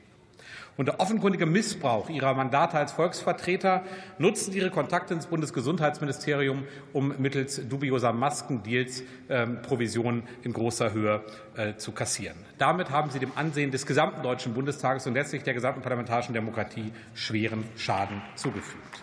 Unter 0.76 1.00
offenkundigem 1.00 1.52
Missbrauch 1.52 2.10
ihrer 2.10 2.34
Mandate 2.34 2.78
als 2.78 2.92
Volksvertreter 2.94 3.84
nutzten 4.18 4.52
sie 4.52 4.58
ihre 4.58 4.72
Kontakte 4.72 5.14
ins 5.14 5.28
Bundesgesundheitsministerium, 5.28 6.64
um 6.94 7.14
mittels 7.20 7.68
dubioser 7.68 8.12
Maskendeals 8.12 9.04
ähm, 9.30 9.62
Provisionen 9.62 10.24
in 10.42 10.52
großer 10.52 10.92
Höhe 10.92 11.24
äh, 11.56 11.76
zu 11.78 11.92
kassieren. 11.92 12.38
Damit 12.58 12.90
haben 12.90 13.12
sie 13.12 13.20
dem 13.20 13.32
Ansehen 13.36 13.70
des 13.70 13.86
gesamten 13.86 14.24
Deutschen 14.24 14.56
Bundestages 14.56 15.06
und 15.06 15.14
letztlich 15.14 15.44
der 15.44 15.54
gesamten 15.54 15.82
parlamentarischen 15.82 16.34
Demokratie 16.34 16.92
schweren 17.14 17.66
Schaden 17.78 18.24
zugefügt. 18.36 19.03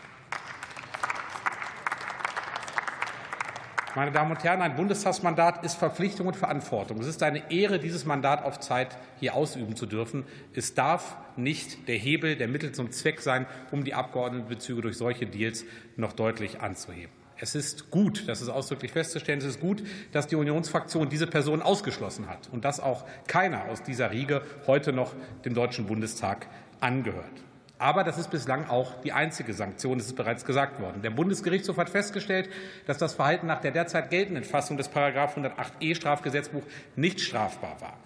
Meine 3.97 4.12
Damen 4.12 4.30
und 4.30 4.44
Herren, 4.44 4.62
ein 4.62 4.76
Bundestagsmandat 4.76 5.64
ist 5.64 5.75
Verpflichtung 5.75 6.28
und 6.28 6.37
Verantwortung. 6.37 7.00
Es 7.00 7.09
ist 7.09 7.23
eine 7.25 7.50
Ehre, 7.50 7.80
dieses 7.80 8.04
Mandat 8.04 8.44
auf 8.44 8.61
Zeit 8.61 8.97
hier 9.18 9.35
ausüben 9.35 9.75
zu 9.75 9.85
dürfen. 9.85 10.25
Es 10.54 10.75
darf 10.75 11.16
nicht 11.37 11.88
der 11.88 11.97
Hebel, 11.97 12.37
der 12.37 12.47
Mittel 12.47 12.70
zum 12.70 12.92
Zweck 12.92 13.20
sein, 13.20 13.47
um 13.73 13.82
die 13.82 13.94
Abgeordnetenbezüge 13.94 14.82
durch 14.82 14.97
solche 14.97 15.26
Deals 15.26 15.64
noch 15.97 16.12
deutlich 16.12 16.61
anzuheben. 16.61 17.12
Es 17.37 17.56
ist 17.56 17.90
gut, 17.90 18.28
das 18.28 18.42
ist 18.42 18.49
ausdrücklich 18.49 18.92
festzustellen, 18.92 19.40
es 19.40 19.47
ist 19.47 19.61
gut, 19.61 19.82
dass 20.12 20.28
die 20.28 20.37
Unionsfraktion 20.37 21.09
diese 21.09 21.26
Person 21.26 21.61
ausgeschlossen 21.61 22.28
hat 22.28 22.49
und 22.52 22.64
dass 22.64 22.78
auch 22.78 23.04
keiner 23.26 23.64
aus 23.64 23.82
dieser 23.82 24.12
Riege 24.12 24.42
heute 24.66 24.92
noch 24.92 25.14
dem 25.44 25.54
Deutschen 25.54 25.87
Bundestag 25.87 26.47
angehört. 26.80 27.42
Aber 27.80 28.04
das 28.04 28.18
ist 28.18 28.30
bislang 28.30 28.68
auch 28.68 29.00
die 29.00 29.12
einzige 29.12 29.54
Sanktion, 29.54 29.96
das 29.96 30.08
ist 30.08 30.14
bereits 30.14 30.44
gesagt 30.44 30.82
worden. 30.82 31.00
Der 31.00 31.08
Bundesgerichtshof 31.08 31.78
hat 31.78 31.88
festgestellt, 31.88 32.50
dass 32.87 32.99
das 32.99 33.14
Verhalten 33.14 33.46
nach 33.46 33.62
der 33.62 33.70
derzeit 33.70 34.10
geltenden 34.10 34.44
Fassung 34.44 34.76
des 34.76 34.90
108e 34.92 35.94
Strafgesetzbuch 35.94 36.62
nicht 36.96 37.20
strafbar 37.20 37.80
war. 37.80 37.96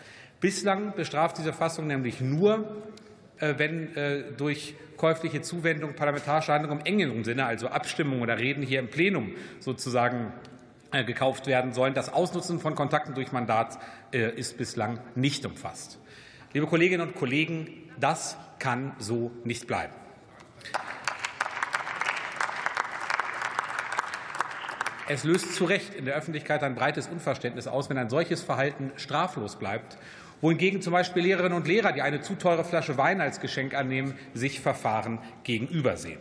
Bislang 0.40 0.94
bestraft 0.94 1.38
diese 1.38 1.52
Fassung 1.52 1.88
nämlich 1.88 2.20
nur, 2.20 2.84
äh, 3.40 3.54
wenn 3.56 3.96
äh, 3.96 4.22
durch 4.36 4.76
käufliche 4.96 5.42
Zuwendung 5.42 5.94
parlamentarische 5.96 6.52
Handlungen 6.52 6.78
im 6.78 6.86
engeren 6.86 7.24
Sinne, 7.24 7.44
also 7.44 7.66
Abstimmungen 7.66 8.22
oder 8.22 8.38
Reden 8.38 8.62
hier 8.62 8.78
im 8.78 8.90
Plenum 8.90 9.34
sozusagen 9.58 10.32
äh, 10.92 11.02
gekauft 11.02 11.48
werden 11.48 11.72
sollen. 11.72 11.94
Das 11.94 12.12
Ausnutzen 12.12 12.60
von 12.60 12.76
Kontakten 12.76 13.14
durch 13.14 13.32
Mandat 13.32 13.76
ist 14.12 14.56
bislang 14.56 15.00
nicht 15.16 15.44
umfasst. 15.44 15.98
Liebe 16.52 16.68
Kolleginnen 16.68 17.08
und 17.08 17.16
Kollegen, 17.16 17.83
das 17.98 18.36
kann 18.58 18.92
so 18.98 19.30
nicht 19.44 19.66
bleiben. 19.66 19.92
Es 25.06 25.22
löst 25.24 25.54
zu 25.54 25.66
Recht 25.66 25.92
in 25.92 26.06
der 26.06 26.14
Öffentlichkeit 26.14 26.62
ein 26.62 26.74
breites 26.74 27.08
Unverständnis 27.08 27.66
aus, 27.66 27.90
wenn 27.90 27.98
ein 27.98 28.08
solches 28.08 28.42
Verhalten 28.42 28.90
straflos 28.96 29.56
bleibt, 29.56 29.98
wohingegen 30.40 30.80
zum 30.80 30.94
Beispiel 30.94 31.22
Lehrerinnen 31.22 31.52
und 31.52 31.68
Lehrer, 31.68 31.92
die 31.92 32.00
eine 32.00 32.22
zu 32.22 32.36
teure 32.36 32.64
Flasche 32.64 32.96
Wein 32.96 33.20
als 33.20 33.40
Geschenk 33.40 33.74
annehmen, 33.74 34.14
sich 34.32 34.60
Verfahren 34.60 35.18
gegenübersehen. 35.42 36.20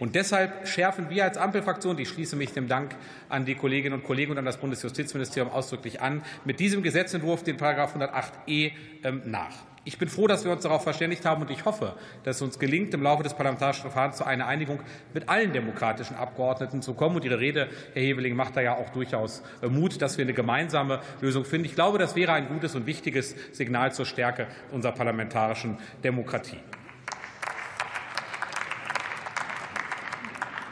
Und 0.00 0.14
deshalb 0.14 0.66
schärfen 0.66 1.08
wir 1.08 1.24
als 1.24 1.38
Ampelfraktion, 1.38 1.98
ich 1.98 2.08
schließe 2.08 2.34
mich 2.34 2.52
dem 2.52 2.66
Dank 2.66 2.96
an 3.28 3.44
die 3.44 3.54
Kolleginnen 3.54 3.94
und 3.94 4.04
Kollegen 4.04 4.32
und 4.32 4.38
an 4.38 4.44
das 4.44 4.56
Bundesjustizministerium 4.56 5.52
ausdrücklich 5.52 6.00
an, 6.00 6.22
mit 6.44 6.58
diesem 6.58 6.82
Gesetzentwurf 6.82 7.44
den 7.44 7.58
108e 7.58 8.72
ähm, 9.04 9.22
nach. 9.24 9.54
Ich 9.86 9.98
bin 9.98 10.08
froh, 10.08 10.26
dass 10.26 10.44
wir 10.44 10.50
uns 10.50 10.64
darauf 10.64 10.82
verständigt 10.82 11.24
haben, 11.24 11.42
und 11.42 11.50
ich 11.52 11.64
hoffe, 11.64 11.94
dass 12.24 12.36
es 12.36 12.42
uns 12.42 12.58
gelingt, 12.58 12.92
im 12.92 13.04
Laufe 13.04 13.22
des 13.22 13.34
parlamentarischen 13.34 13.82
Verfahrens 13.82 14.16
zu 14.16 14.24
einer 14.24 14.48
Einigung 14.48 14.80
mit 15.14 15.28
allen 15.28 15.52
demokratischen 15.52 16.16
Abgeordneten 16.16 16.82
zu 16.82 16.94
kommen. 16.94 17.14
Und 17.14 17.24
Ihre 17.24 17.38
Rede, 17.38 17.68
Herr 17.94 18.02
Heveling, 18.02 18.34
macht 18.34 18.56
da 18.56 18.62
ja 18.62 18.74
auch 18.74 18.90
durchaus 18.90 19.44
äh, 19.62 19.68
Mut, 19.68 20.02
dass 20.02 20.18
wir 20.18 20.24
eine 20.24 20.34
gemeinsame 20.34 20.98
Lösung 21.20 21.44
finden. 21.44 21.66
Ich 21.66 21.76
glaube, 21.76 21.98
das 21.98 22.16
wäre 22.16 22.32
ein 22.32 22.48
gutes 22.48 22.74
und 22.74 22.86
wichtiges 22.86 23.36
Signal 23.52 23.92
zur 23.92 24.06
Stärke 24.06 24.48
unserer 24.72 24.90
parlamentarischen 24.90 25.78
Demokratie. 26.02 26.58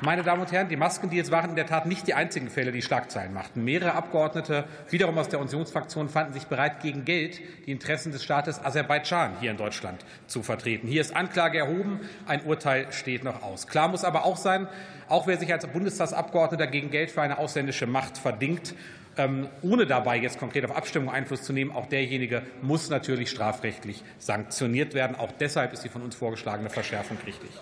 Meine 0.04 0.22
Damen 0.22 0.42
und 0.42 0.52
Herren, 0.52 0.68
die 0.68 0.76
Maskendeals 0.76 1.30
waren 1.30 1.48
in 1.48 1.56
der 1.56 1.64
Tat 1.64 1.86
nicht 1.86 2.06
die 2.06 2.12
einzigen 2.12 2.50
Fälle, 2.50 2.72
die 2.72 2.82
Schlagzeilen 2.82 3.32
machten. 3.32 3.64
Mehrere 3.64 3.94
Abgeordnete, 3.94 4.64
wiederum 4.90 5.16
aus 5.16 5.30
der 5.30 5.40
Unionsfraktion, 5.40 6.10
fanden 6.10 6.34
sich 6.34 6.44
bereit, 6.44 6.82
gegen 6.82 7.06
Geld 7.06 7.40
die 7.64 7.72
Interessen 7.72 8.12
des 8.12 8.22
Staates 8.22 8.62
Aserbaidschan 8.62 9.38
hier 9.40 9.50
in 9.50 9.56
Deutschland 9.56 10.04
zu 10.26 10.42
vertreten. 10.42 10.88
Hier 10.88 11.00
ist 11.00 11.16
Anklage 11.16 11.56
erhoben, 11.56 12.00
ein 12.26 12.44
Urteil 12.44 12.92
steht 12.92 13.24
noch 13.24 13.42
aus. 13.42 13.66
Klar 13.66 13.88
muss 13.88 14.04
aber 14.04 14.26
auch 14.26 14.36
sein, 14.36 14.68
auch 15.08 15.26
wer 15.26 15.38
sich 15.38 15.50
als 15.50 15.66
Bundestagsabgeordneter 15.66 16.66
gegen 16.66 16.90
Geld 16.90 17.10
für 17.10 17.22
eine 17.22 17.38
ausländische 17.38 17.86
Macht 17.86 18.18
verdingt, 18.18 18.74
ähm, 19.16 19.48
ohne 19.62 19.86
dabei 19.86 20.18
jetzt 20.18 20.38
konkret 20.38 20.66
auf 20.66 20.76
Abstimmung 20.76 21.08
Einfluss 21.08 21.44
zu 21.44 21.54
nehmen. 21.54 21.70
Auch 21.72 21.86
derjenige 21.86 22.42
muss 22.60 22.90
natürlich 22.90 23.30
strafrechtlich 23.30 24.04
sanktioniert 24.18 24.92
werden. 24.92 25.16
Auch 25.16 25.32
deshalb 25.32 25.72
ist 25.72 25.82
die 25.82 25.88
von 25.88 26.02
uns 26.02 26.14
vorgeschlagene 26.14 26.68
Verschärfung 26.68 27.16
richtig. 27.26 27.52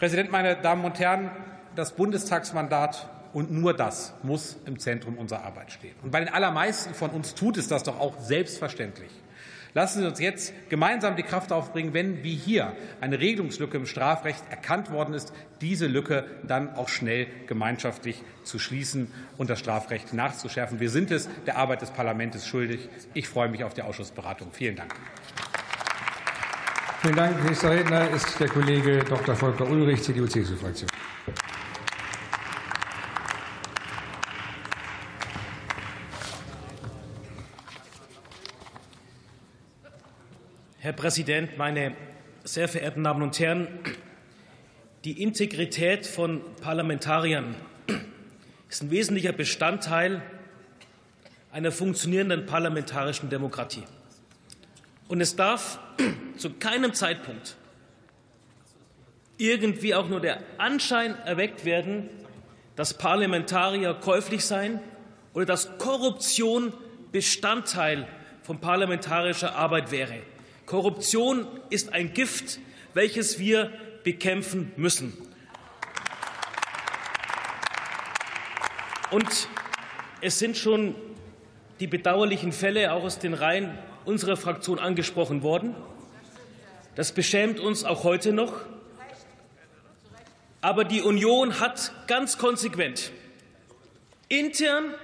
Präsident, 0.00 0.32
meine 0.32 0.56
Damen 0.56 0.82
und 0.86 0.98
Herren, 0.98 1.30
das 1.76 1.92
Bundestagsmandat 1.92 3.06
und 3.34 3.50
nur 3.50 3.74
das 3.74 4.14
muss 4.22 4.56
im 4.64 4.78
Zentrum 4.78 5.18
unserer 5.18 5.44
Arbeit 5.44 5.72
stehen. 5.72 5.94
Und 6.02 6.10
bei 6.10 6.20
den 6.20 6.30
allermeisten 6.30 6.94
von 6.94 7.10
uns 7.10 7.34
tut 7.34 7.58
es 7.58 7.68
das 7.68 7.82
doch 7.82 8.00
auch 8.00 8.18
selbstverständlich. 8.18 9.10
Lassen 9.74 10.00
Sie 10.00 10.06
uns 10.06 10.18
jetzt 10.18 10.54
gemeinsam 10.70 11.16
die 11.16 11.22
Kraft 11.22 11.52
aufbringen, 11.52 11.92
wenn 11.92 12.24
wie 12.24 12.34
hier 12.34 12.72
eine 13.02 13.20
Regelungslücke 13.20 13.76
im 13.76 13.84
Strafrecht 13.84 14.42
erkannt 14.48 14.90
worden 14.90 15.12
ist, 15.12 15.34
diese 15.60 15.86
Lücke 15.86 16.24
dann 16.44 16.76
auch 16.76 16.88
schnell 16.88 17.26
gemeinschaftlich 17.46 18.22
zu 18.42 18.58
schließen 18.58 19.12
und 19.36 19.50
das 19.50 19.58
Strafrecht 19.58 20.14
nachzuschärfen. 20.14 20.80
Wir 20.80 20.88
sind 20.88 21.10
es 21.10 21.28
der 21.44 21.58
Arbeit 21.58 21.82
des 21.82 21.90
Parlaments 21.90 22.46
schuldig. 22.46 22.88
Ich 23.12 23.28
freue 23.28 23.50
mich 23.50 23.64
auf 23.64 23.74
die 23.74 23.82
Ausschussberatung. 23.82 24.48
Vielen 24.52 24.76
Dank. 24.76 24.94
Vielen 27.02 27.16
Dank. 27.16 27.42
Nächster 27.44 27.70
Redner 27.70 28.10
ist 28.10 28.38
der 28.38 28.48
Kollege 28.48 29.02
Dr. 29.02 29.34
Volker 29.34 29.66
Ulrich, 29.66 30.02
CDU-CSU-Fraktion. 30.02 30.86
Herr 40.80 40.92
Präsident, 40.92 41.56
meine 41.56 41.96
sehr 42.44 42.68
verehrten 42.68 43.02
Damen 43.02 43.22
und 43.22 43.38
Herren! 43.38 43.68
Die 45.04 45.22
Integrität 45.22 46.06
von 46.06 46.42
Parlamentariern 46.60 47.54
ist 48.68 48.82
ein 48.82 48.90
wesentlicher 48.90 49.32
Bestandteil 49.32 50.20
einer 51.50 51.72
funktionierenden 51.72 52.44
parlamentarischen 52.44 53.30
Demokratie. 53.30 53.84
Und 55.10 55.20
es 55.20 55.34
darf 55.34 55.80
zu 56.36 56.50
keinem 56.50 56.94
Zeitpunkt 56.94 57.56
irgendwie 59.38 59.92
auch 59.92 60.08
nur 60.08 60.20
der 60.20 60.40
Anschein 60.58 61.18
erweckt 61.24 61.64
werden, 61.64 62.08
dass 62.76 62.96
Parlamentarier 62.96 63.94
käuflich 63.94 64.44
seien 64.44 64.78
oder 65.34 65.46
dass 65.46 65.78
Korruption 65.78 66.72
Bestandteil 67.10 68.06
von 68.44 68.60
parlamentarischer 68.60 69.56
Arbeit 69.56 69.90
wäre. 69.90 70.22
Korruption 70.64 71.44
ist 71.70 71.92
ein 71.92 72.12
Gift, 72.14 72.60
welches 72.94 73.40
wir 73.40 73.72
bekämpfen 74.04 74.70
müssen. 74.76 75.12
Und 79.10 79.48
es 80.20 80.38
sind 80.38 80.56
schon 80.56 80.94
die 81.80 81.88
bedauerlichen 81.88 82.52
Fälle 82.52 82.92
auch 82.92 83.02
aus 83.02 83.18
den 83.18 83.34
Reihen 83.34 83.76
unserer 84.04 84.36
Fraktion 84.36 84.78
angesprochen 84.78 85.42
worden. 85.42 85.74
Das 86.94 87.12
beschämt 87.12 87.60
uns 87.60 87.84
auch 87.84 88.04
heute 88.04 88.32
noch. 88.32 88.52
Aber 90.60 90.84
die 90.84 91.00
Union 91.00 91.60
hat 91.60 91.92
ganz 92.06 92.36
konsequent 92.36 93.12
intern 94.28 94.94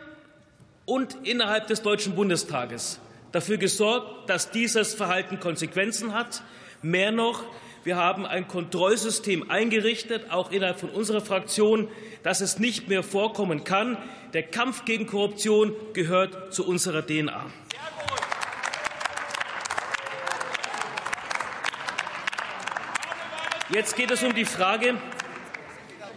und 0.85 1.17
innerhalb 1.25 1.67
des 1.67 1.83
Deutschen 1.83 2.15
Bundestages 2.15 3.01
dafür 3.33 3.57
gesorgt, 3.57 4.31
dass 4.31 4.51
dieses 4.51 4.95
Verhalten 4.95 5.41
Konsequenzen 5.41 6.15
hat. 6.15 6.43
Mehr 6.83 7.11
noch, 7.11 7.45
wir 7.85 7.97
haben 7.97 8.27
ein 8.27 8.49
Kontrollsystem 8.49 9.51
eingerichtet, 9.51 10.31
auch 10.31 10.51
innerhalb 10.51 10.81
von 10.81 10.91
unserer 10.91 11.21
Fraktion, 11.21 11.89
dass 12.23 12.41
es 12.41 12.59
nicht 12.59 12.89
mehr 12.89 13.03
vorkommen 13.03 13.65
kann. 13.65 13.97
Der 14.33 14.43
Kampf 14.43 14.85
gegen 14.85 15.07
Korruption 15.07 15.73
gehört 15.93 16.53
zu 16.53 16.67
unserer 16.67 17.07
DNA. 17.07 17.47
Jetzt 23.69 23.97
geht 23.97 24.13
es 24.13 24.23
um 24.23 24.33
die 24.33 24.45
Frage, 24.45 24.95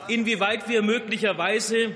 inwieweit 0.07 0.69
wir 0.69 0.83
möglicherweise 0.83 1.95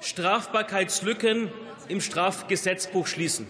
Strafbarkeitslücken 0.00 1.50
im 1.88 2.02
Strafgesetzbuch 2.02 3.06
schließen. 3.06 3.46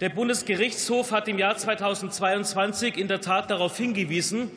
Der 0.00 0.08
Bundesgerichtshof 0.08 1.12
hat 1.12 1.28
im 1.28 1.38
Jahr 1.38 1.56
2022 1.56 2.96
in 2.98 3.06
der 3.06 3.20
Tat 3.20 3.52
darauf 3.52 3.76
hingewiesen, 3.76 4.50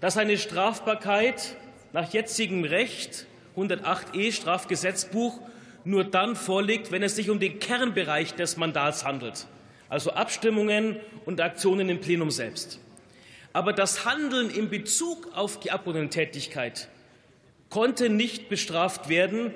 dass 0.00 0.16
eine 0.16 0.38
Strafbarkeit 0.38 1.56
nach 1.92 2.12
jetzigem 2.12 2.62
Recht 2.62 3.26
108e 3.56 4.32
Strafgesetzbuch 4.32 5.40
nur 5.82 6.04
dann 6.04 6.36
vorliegt, 6.36 6.92
wenn 6.92 7.02
es 7.02 7.16
sich 7.16 7.28
um 7.28 7.40
den 7.40 7.58
Kernbereich 7.58 8.34
des 8.34 8.56
Mandats 8.56 9.04
handelt, 9.04 9.48
also 9.88 10.12
Abstimmungen 10.12 10.94
und 11.26 11.40
Aktionen 11.40 11.88
im 11.88 12.00
Plenum 12.00 12.30
selbst. 12.30 12.78
Aber 13.52 13.72
das 13.72 14.04
Handeln 14.04 14.50
in 14.50 14.70
Bezug 14.70 15.34
auf 15.34 15.60
die 15.60 15.70
Abgeordnetentätigkeit 15.70 16.88
konnte 17.70 18.08
nicht 18.08 18.48
bestraft 18.48 19.08
werden, 19.08 19.52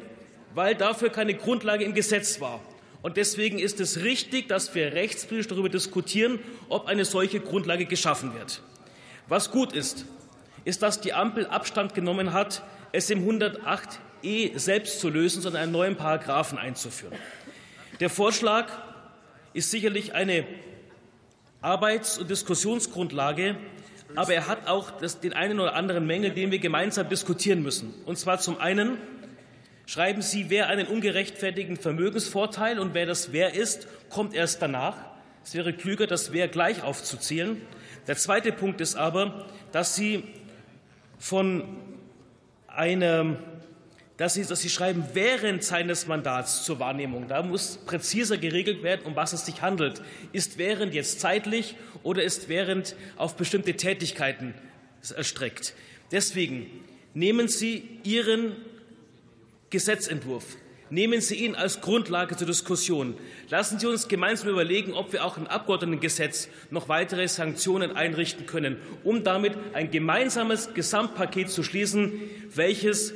weil 0.55 0.75
dafür 0.75 1.11
keine 1.11 1.35
Grundlage 1.35 1.85
im 1.85 1.95
Gesetz 1.95 2.41
war. 2.41 2.61
Und 3.03 3.17
deswegen 3.17 3.59
ist 3.59 3.81
es 3.81 4.03
richtig, 4.03 4.49
dass 4.49 4.75
wir 4.75 4.93
rechtspolitisch 4.93 5.49
darüber 5.49 5.69
diskutieren, 5.69 6.39
ob 6.69 6.87
eine 6.87 7.05
solche 7.05 7.41
Grundlage 7.41 7.87
geschaffen 7.87 8.35
wird. 8.35 8.63
Was 9.29 9.51
gut 9.51 9.73
ist, 9.73 10.07
ist, 10.65 10.83
dass 10.83 11.01
die 11.01 11.13
Ampel 11.13 11.47
Abstand 11.47 11.95
genommen 11.95 12.33
hat, 12.33 12.63
es 12.93 13.11
im 13.11 13.27
108e 13.27 14.59
selbst 14.59 15.01
zu 15.01 15.09
lösen, 15.09 15.43
sondern 15.43 15.63
einen 15.63 15.73
neuen 15.73 15.97
Paragraphen 15.97 16.59
einzuführen. 16.59 17.17
Der 17.99 18.11
Vorschlag 18.11 18.71
ist 19.53 19.71
sicherlich 19.71 20.15
eine 20.15 20.47
Arbeits- 21.61 22.19
und 22.19 22.31
Diskussionsgrundlage, 22.31 23.57
aber 24.17 24.35
er 24.35 24.47
hat 24.47 24.69
auch 24.69 24.91
das, 24.91 25.21
den 25.21 25.33
einen 25.33 25.61
oder 25.61 25.75
anderen 25.75 26.07
Mängel, 26.07 26.31
den 26.31 26.51
wir 26.51 26.59
gemeinsam 26.59 27.09
diskutieren 27.09 27.63
müssen. 27.63 27.95
Und 28.07 28.19
zwar 28.19 28.39
zum 28.39 28.59
einen 28.59 28.99
Schreiben 29.85 30.23
Sie, 30.23 30.49
wer 30.49 30.69
einen 30.69 30.87
ungerechtfertigten 30.87 31.77
Vermögensvorteil 31.77 32.79
und 32.79 32.95
wer 32.95 33.05
das 33.05 33.33
wer 33.33 33.55
ist, 33.55 33.89
kommt 34.11 34.33
erst 34.33 34.63
danach. 34.63 34.97
Es 35.45 35.55
wäre 35.55 35.73
klüger, 35.73 36.07
das 36.07 36.33
wer 36.33 36.49
gleich 36.49 36.83
aufzuzählen. 36.83 37.61
Der 38.07 38.17
zweite 38.17 38.53
Punkt 38.53 38.81
ist 38.81 38.95
aber, 38.95 39.47
dass 39.73 39.97
Sie 39.97 40.25
von 41.19 41.65
einem 42.69 43.37
dass 44.23 44.35
Sie, 44.35 44.45
dass 44.45 44.61
Sie 44.61 44.71
schreiben, 44.71 45.03
während 45.15 45.65
seines 45.65 46.07
Mandats 46.07 46.63
zur 46.63 46.79
Wahrnehmung. 46.79 47.27
Da 47.27 47.43
muss 47.43 47.79
präziser 47.79 48.37
geregelt 48.37 48.85
werden, 48.85 49.03
um 49.05 49.17
was 49.17 49.33
es 49.33 49.47
sich 49.47 49.63
handelt. 49.63 50.01
Ist 50.33 50.59
während 50.59 50.95
jetzt 50.95 51.19
zeitlich 51.19 51.75
oder 52.05 52.23
ist 52.23 52.49
während 52.49 52.95
auf 53.17 53.37
bestimmte 53.37 53.75
Tätigkeiten 53.75 54.55
erstreckt? 55.17 55.75
Deswegen 56.13 56.71
nehmen 57.15 57.49
Sie 57.49 57.99
Ihren 58.05 58.55
Gesetzentwurf. 59.71 60.45
Nehmen 60.89 61.21
Sie 61.21 61.35
ihn 61.45 61.57
als 61.57 61.81
Grundlage 61.81 62.37
zur 62.37 62.47
Diskussion. 62.47 63.17
Lassen 63.49 63.81
Sie 63.81 63.89
uns 63.89 64.07
gemeinsam 64.07 64.51
überlegen, 64.51 64.93
ob 64.93 65.13
wir 65.13 65.25
auch 65.25 65.37
im 65.37 65.49
Abgeordnetengesetz 65.49 66.49
noch 66.71 66.89
weitere 66.89 67.27
Sanktionen 67.27 67.97
einrichten 67.97 68.47
können, 68.47 68.77
um 69.03 69.25
damit 69.25 69.55
ein 69.73 69.91
gemeinsames 69.91 70.75
Gesamtpaket 70.75 71.51
zu 71.51 71.65
schließen, 71.65 72.13
welches 72.55 73.15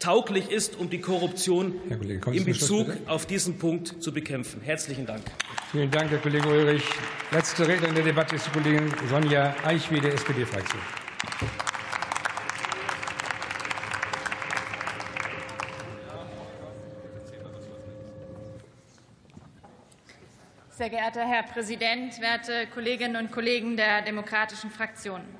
tauglich 0.00 0.50
ist, 0.50 0.76
um 0.76 0.90
die 0.90 1.00
Korruption 1.00 1.74
Kollege, 1.88 2.30
in 2.32 2.44
Bezug 2.44 2.88
auf 3.06 3.26
diesen 3.26 3.58
Punkt 3.58 4.02
zu 4.02 4.12
bekämpfen. 4.12 4.60
Herzlichen 4.62 5.06
Dank. 5.06 5.22
Vielen 5.70 5.90
Dank, 5.90 6.10
Herr 6.10 6.18
Kollege 6.18 6.48
Ulrich. 6.48 6.82
Letzte 7.30 7.68
Redner 7.68 7.88
in 7.88 7.94
der 7.94 8.04
Debatte 8.04 8.36
ist 8.36 8.46
die 8.46 8.50
Kollegin 8.50 8.92
Sonja 9.08 9.54
Eichweh 9.64 10.00
der 10.00 10.14
SPD-Fraktion. 10.14 10.80
Sehr 20.70 20.88
geehrter 20.88 21.26
Herr 21.26 21.42
Präsident, 21.42 22.22
werte 22.22 22.66
Kolleginnen 22.72 23.16
und 23.16 23.30
Kollegen 23.30 23.76
der 23.76 24.00
demokratischen 24.00 24.70
Fraktionen! 24.70 25.39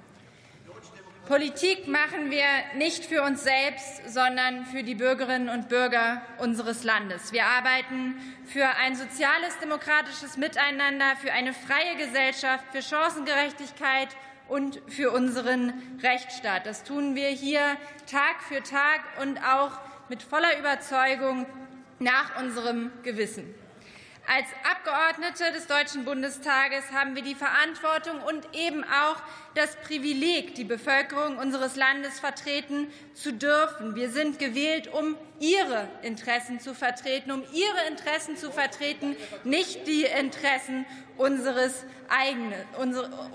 Politik 1.30 1.86
machen 1.86 2.32
wir 2.32 2.42
nicht 2.74 3.04
für 3.04 3.22
uns 3.22 3.44
selbst, 3.44 4.12
sondern 4.12 4.66
für 4.66 4.82
die 4.82 4.96
Bürgerinnen 4.96 5.48
und 5.48 5.68
Bürger 5.68 6.22
unseres 6.38 6.82
Landes. 6.82 7.32
Wir 7.32 7.44
arbeiten 7.44 8.16
für 8.46 8.66
ein 8.66 8.96
soziales, 8.96 9.56
demokratisches 9.62 10.36
Miteinander, 10.38 11.14
für 11.22 11.30
eine 11.30 11.52
freie 11.52 11.94
Gesellschaft, 11.98 12.64
für 12.72 12.82
Chancengerechtigkeit 12.82 14.08
und 14.48 14.82
für 14.88 15.12
unseren 15.12 15.72
Rechtsstaat. 16.02 16.66
Das 16.66 16.82
tun 16.82 17.14
wir 17.14 17.28
hier 17.28 17.60
Tag 18.10 18.42
für 18.48 18.64
Tag 18.64 19.00
und 19.22 19.38
auch 19.38 19.78
mit 20.08 20.24
voller 20.24 20.58
Überzeugung 20.58 21.46
nach 22.00 22.42
unserem 22.42 22.90
Gewissen. 23.04 23.54
Als 24.26 24.46
Abgeordnete 24.70 25.52
des 25.52 25.66
Deutschen 25.66 26.04
Bundestages 26.04 26.92
haben 26.92 27.16
wir 27.16 27.22
die 27.22 27.34
Verantwortung 27.34 28.22
und 28.22 28.46
eben 28.54 28.84
auch 28.84 29.16
das 29.54 29.76
Privileg, 29.76 30.54
die 30.54 30.64
Bevölkerung 30.64 31.38
unseres 31.38 31.76
Landes 31.76 32.20
vertreten 32.20 32.88
zu 33.14 33.32
dürfen. 33.32 33.96
Wir 33.96 34.10
sind 34.10 34.38
gewählt, 34.38 34.88
um 34.92 35.16
ihre 35.40 35.88
Interessen 36.02 36.60
zu 36.60 36.74
vertreten, 36.74 37.32
um 37.32 37.42
ihre 37.52 37.88
Interessen 37.88 38.36
zu 38.36 38.52
vertreten, 38.52 39.16
nicht 39.42 39.86
die 39.86 40.04
Interessen 40.04 40.86
unseres 41.16 41.84
eigenen, 42.08 42.54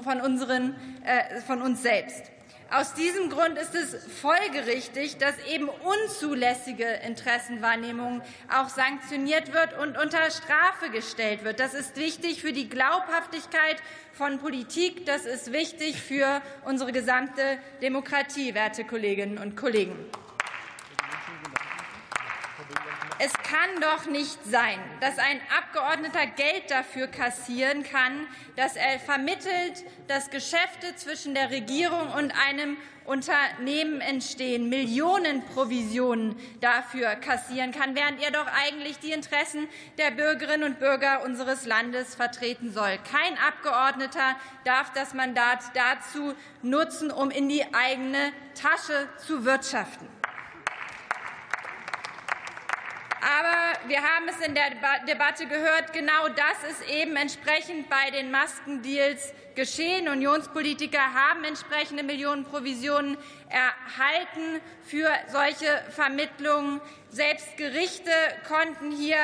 von, 0.04 0.22
unseren, 0.22 0.76
äh, 1.04 1.42
von 1.42 1.62
uns 1.62 1.82
selbst. 1.82 2.32
Aus 2.72 2.94
diesem 2.94 3.30
Grund 3.30 3.58
ist 3.58 3.76
es 3.76 3.96
folgerichtig, 4.22 5.18
dass 5.18 5.38
eben 5.48 5.70
unzulässige 5.70 6.86
Interessenwahrnehmung 7.06 8.22
auch 8.52 8.70
sanktioniert 8.70 9.54
wird 9.54 9.78
und 9.78 9.98
unter 9.98 10.30
Strafe 10.32 10.90
gestellt 10.92 11.44
wird. 11.44 11.60
Das 11.60 11.74
ist 11.74 11.96
wichtig 11.96 12.42
für 12.42 12.54
die 12.54 12.68
Glaubhaftigkeit 12.68 13.78
von 14.14 14.40
Politik. 14.40 15.06
Das 15.06 15.26
ist 15.26 15.54
wichtig 15.54 16.02
für 16.02 16.42
unsere 16.66 16.92
gesamte 16.92 17.60
Demokratie, 17.82 18.56
werte 18.56 18.84
Kolleginnen 18.84 19.38
und 19.38 19.56
Kollegen. 19.56 19.96
Es 23.18 23.32
kann 23.32 23.80
doch 23.80 24.08
nicht 24.08 24.44
sein, 24.44 24.78
dass 25.00 25.18
ein 25.18 25.40
Abgeordneter 25.58 26.26
Geld 26.26 26.70
dafür 26.70 27.08
kassieren 27.08 27.84
kann, 27.84 28.28
dass 28.58 28.76
er 28.76 29.00
vermittelt, 29.00 29.86
dass 30.08 30.30
Geschäfte 30.30 30.96
zwischen 30.98 31.34
der 31.34 31.50
Regierung 31.50 32.12
und 32.12 32.34
einem 32.46 32.76
Unternehmen 33.06 34.02
entstehen, 34.02 34.68
Millionen 34.68 35.46
Provisionen 35.46 36.36
dafür 36.60 37.16
kassieren 37.16 37.72
kann, 37.72 37.96
während 37.96 38.22
er 38.22 38.32
doch 38.32 38.48
eigentlich 38.48 39.00
die 39.00 39.12
Interessen 39.12 39.70
der 39.98 40.12
Bürgerinnen 40.12 40.64
und 40.64 40.80
Bürger 40.80 41.24
unseres 41.24 41.66
Landes 41.66 42.16
vertreten 42.16 42.74
soll. 42.74 42.98
Kein 43.10 43.38
Abgeordneter 43.38 44.36
darf 44.66 44.92
das 44.94 45.14
Mandat 45.14 45.60
dazu 45.74 46.34
nutzen, 46.64 47.12
um 47.12 47.32
in 47.32 47.48
die 47.48 47.64
eigene 47.74 48.34
Tasche 48.56 49.08
zu 49.26 49.46
wirtschaften. 49.46 50.15
Aber 53.26 53.90
wir 53.90 54.04
haben 54.04 54.28
es 54.30 54.40
in 54.46 54.54
der 54.54 54.70
Debatte 55.08 55.48
gehört, 55.48 55.94
genau 55.94 56.28
das 56.30 56.70
ist 56.70 56.88
eben 56.88 57.16
entsprechend 57.16 57.90
bei 57.90 58.12
den 58.12 58.30
Maskendeals 58.30 59.34
geschehen. 59.56 60.08
Unionspolitiker 60.08 61.00
haben 61.00 61.44
entsprechende 61.44 62.04
Millionenprovisionen 62.04 63.18
erhalten 63.50 64.62
für 64.86 65.10
solche 65.30 65.84
Vermittlungen. 65.90 66.80
Selbst 67.10 67.58
Gerichte 67.58 68.12
konnten 68.48 68.92
hier 68.92 69.18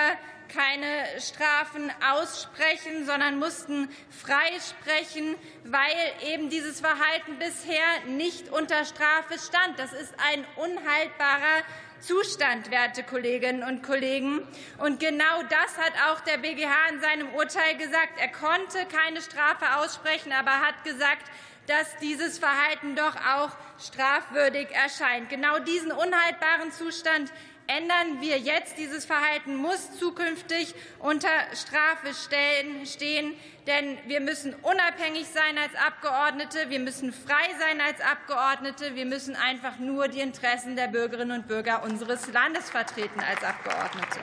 keine 0.52 1.22
Strafen 1.22 1.92
aussprechen, 2.12 3.06
sondern 3.06 3.38
mussten 3.38 3.88
freisprechen, 4.10 5.36
weil 5.64 6.32
eben 6.34 6.50
dieses 6.50 6.80
Verhalten 6.80 7.38
bisher 7.38 8.08
nicht 8.08 8.50
unter 8.50 8.84
Strafe 8.84 9.38
stand. 9.38 9.78
Das 9.78 9.94
ist 9.94 10.14
ein 10.32 10.44
unhaltbarer 10.56 11.64
Zustand, 12.02 12.72
werte 12.72 13.04
Kolleginnen 13.04 13.64
und 13.64 13.84
Kollegen. 13.84 14.42
Und 14.80 15.00
genau 15.00 15.44
das 15.50 15.78
hat 15.78 15.94
auch 16.10 16.22
der 16.22 16.38
BGH 16.38 16.90
in 16.90 17.02
seinem 17.02 17.30
Urteil 17.34 17.78
gesagt. 17.78 18.20
Er 18.20 18.30
konnte 18.30 18.86
keine 18.92 19.22
Strafe 19.22 19.78
aussprechen, 19.78 20.32
aber 20.32 20.52
hat 20.62 20.84
gesagt, 20.84 21.30
dass 21.68 21.96
dieses 22.02 22.40
Verhalten 22.40 22.96
doch 22.96 23.16
auch 23.16 23.52
strafwürdig 23.80 24.70
erscheint. 24.72 25.30
Genau 25.30 25.60
diesen 25.60 25.92
unhaltbaren 25.92 26.72
Zustand 26.72 27.32
ändern 27.67 28.21
wir 28.21 28.38
jetzt. 28.38 28.78
Dieses 28.78 29.06
Verhalten 29.06 29.56
muss 29.56 29.97
zukünftig 29.97 30.74
unter 31.00 31.30
Strafe 31.54 32.13
stehen, 32.13 33.36
denn 33.67 33.97
wir 34.08 34.21
müssen 34.21 34.54
unabhängig 34.62 35.28
sein 35.28 35.58
als 35.58 35.76
Abgeordnete, 35.76 36.69
wir 36.69 36.80
müssen 36.80 37.13
frei 37.13 37.50
sein 37.60 37.82
als 37.82 38.02
Abgeordnete, 38.02 38.95
wir 38.95 39.06
müssen 39.06 39.36
einfach 39.36 39.78
nur 39.78 40.08
die 40.08 40.21
Interessen 40.21 40.76
der 40.76 40.88
Bürgerinnen 40.88 41.39
und 41.39 41.47
Bürger 41.47 41.84
unseres 41.84 42.32
Landes 42.32 42.69
vertreten 42.69 43.19
als 43.19 43.43
Abgeordnete. 43.43 44.19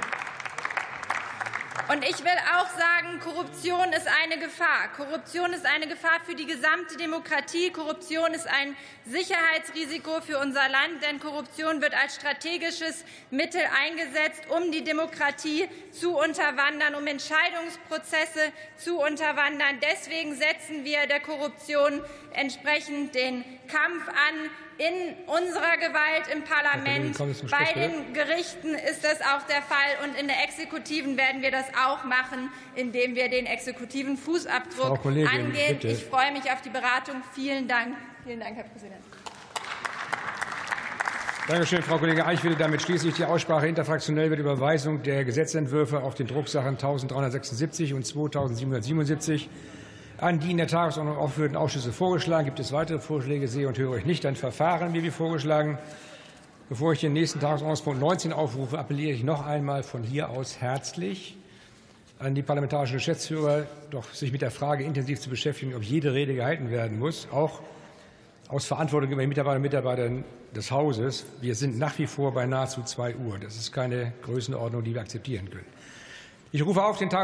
Und 1.86 2.04
ich 2.04 2.22
will 2.22 2.38
auch 2.54 2.68
sagen, 2.68 3.18
Korruption 3.20 3.92
ist 3.92 4.06
eine 4.22 4.38
Gefahr. 4.38 4.88
Korruption 4.96 5.52
ist 5.52 5.64
eine 5.64 5.86
Gefahr 5.86 6.20
für 6.26 6.34
die 6.34 6.44
gesamte 6.44 6.96
Demokratie. 6.96 7.70
Korruption 7.70 8.34
ist 8.34 8.46
ein 8.46 8.76
Sicherheitsrisiko 9.06 10.20
für 10.20 10.38
unser 10.38 10.68
Land, 10.68 11.02
denn 11.02 11.18
Korruption 11.18 11.80
wird 11.80 11.94
als 11.94 12.16
strategisches 12.16 13.04
Mittel 13.30 13.62
eingesetzt, 13.82 14.42
um 14.50 14.70
die 14.70 14.84
Demokratie 14.84 15.68
zu 15.92 16.14
unterwandern, 16.14 16.94
um 16.94 17.06
Entscheidungsprozesse 17.06 18.52
zu 18.76 18.98
unterwandern. 18.98 19.80
Deswegen 19.80 20.36
setzen 20.36 20.84
wir 20.84 21.06
der 21.06 21.20
Korruption 21.20 22.02
entsprechend 22.34 23.14
den 23.14 23.44
Kampf 23.68 24.08
an 24.08 24.50
in 24.78 25.16
unserer 25.26 25.76
Gewalt 25.76 26.28
im 26.32 26.44
Parlament. 26.44 27.18
Bei 27.50 27.72
den 27.72 28.12
Gerichten 28.14 28.74
ist 28.74 29.02
das 29.02 29.20
auch 29.20 29.42
der 29.48 29.60
Fall. 29.62 30.04
Und 30.04 30.18
in 30.18 30.28
der 30.28 30.44
Exekutiven 30.44 31.16
werden 31.16 31.42
wir 31.42 31.50
das 31.50 31.66
auch 31.84 32.04
machen, 32.04 32.50
indem 32.76 33.16
wir 33.16 33.28
den 33.28 33.46
exekutiven 33.46 34.16
Fußabdruck 34.16 35.04
angehen. 35.04 35.50
Bitte. 35.50 35.88
Ich 35.88 36.04
freue 36.04 36.30
mich 36.32 36.50
auf 36.52 36.62
die 36.62 36.70
Beratung. 36.70 37.22
Vielen 37.34 37.66
Dank. 37.66 37.96
Vielen 38.24 38.38
Dank, 38.40 38.56
Herr 38.56 38.64
Präsident. 38.64 39.02
Danke 41.48 41.66
schön, 41.66 41.82
Frau 41.82 41.98
Kollegin 41.98 42.24
Eichwede. 42.24 42.56
Damit 42.56 42.82
schließe 42.82 43.08
ich 43.08 43.14
die 43.14 43.24
Aussprache. 43.24 43.66
Interfraktionell 43.66 44.30
wird 44.30 44.38
Überweisung 44.38 45.02
der 45.02 45.24
Gesetzentwürfe 45.24 46.02
auf 46.02 46.14
den 46.14 46.26
Drucksachen 46.26 46.74
1376 46.74 47.94
und 47.94 48.06
2777 48.06 49.48
an 50.18 50.40
die 50.40 50.50
in 50.50 50.56
der 50.56 50.66
Tagesordnung 50.66 51.16
aufgeführten 51.16 51.56
Ausschüsse 51.56 51.92
vorgeschlagen. 51.92 52.46
Gibt 52.46 52.58
es 52.58 52.72
weitere 52.72 52.98
Vorschläge? 52.98 53.46
Sehe 53.48 53.68
und 53.68 53.78
höre 53.78 53.96
ich 53.98 54.04
nicht. 54.04 54.24
Dann 54.24 54.36
verfahren 54.36 54.92
wir 54.92 55.02
wie 55.02 55.10
vorgeschlagen. 55.10 55.78
Bevor 56.68 56.92
ich 56.92 57.00
den 57.00 57.12
nächsten 57.12 57.40
Tagesordnungspunkt 57.40 58.00
19 58.00 58.32
aufrufe, 58.32 58.78
appelliere 58.78 59.12
ich 59.12 59.22
noch 59.22 59.46
einmal 59.46 59.82
von 59.82 60.02
hier 60.02 60.28
aus 60.30 60.60
herzlich 60.60 61.36
an 62.18 62.34
die 62.34 62.42
parlamentarischen 62.42 62.96
Geschäftsführer, 62.96 63.66
doch 63.90 64.12
sich 64.12 64.32
mit 64.32 64.42
der 64.42 64.50
Frage 64.50 64.82
intensiv 64.82 65.20
zu 65.20 65.30
beschäftigen, 65.30 65.74
ob 65.74 65.82
jede 65.82 66.12
Rede 66.12 66.34
gehalten 66.34 66.68
werden 66.68 66.98
muss, 66.98 67.28
auch 67.32 67.60
aus 68.48 68.66
Verantwortung 68.66 69.12
über 69.12 69.22
die 69.22 69.28
Mitarbeiterinnen 69.28 69.64
und 69.64 69.72
Mitarbeiter 69.72 70.10
des 70.54 70.70
Hauses. 70.70 71.26
Wir 71.40 71.54
sind 71.54 71.78
nach 71.78 71.96
wie 71.98 72.06
vor 72.06 72.34
bei 72.34 72.44
nahezu 72.44 72.82
zwei 72.82 73.14
Uhr. 73.14 73.38
Das 73.38 73.56
ist 73.56 73.72
keine 73.72 74.12
Größenordnung, 74.22 74.82
die 74.82 74.94
wir 74.94 75.00
akzeptieren 75.00 75.48
können. 75.48 75.66
Ich 76.50 76.64
rufe 76.64 76.82
auf 76.82 76.96
den 76.96 77.10
Tag 77.10 77.16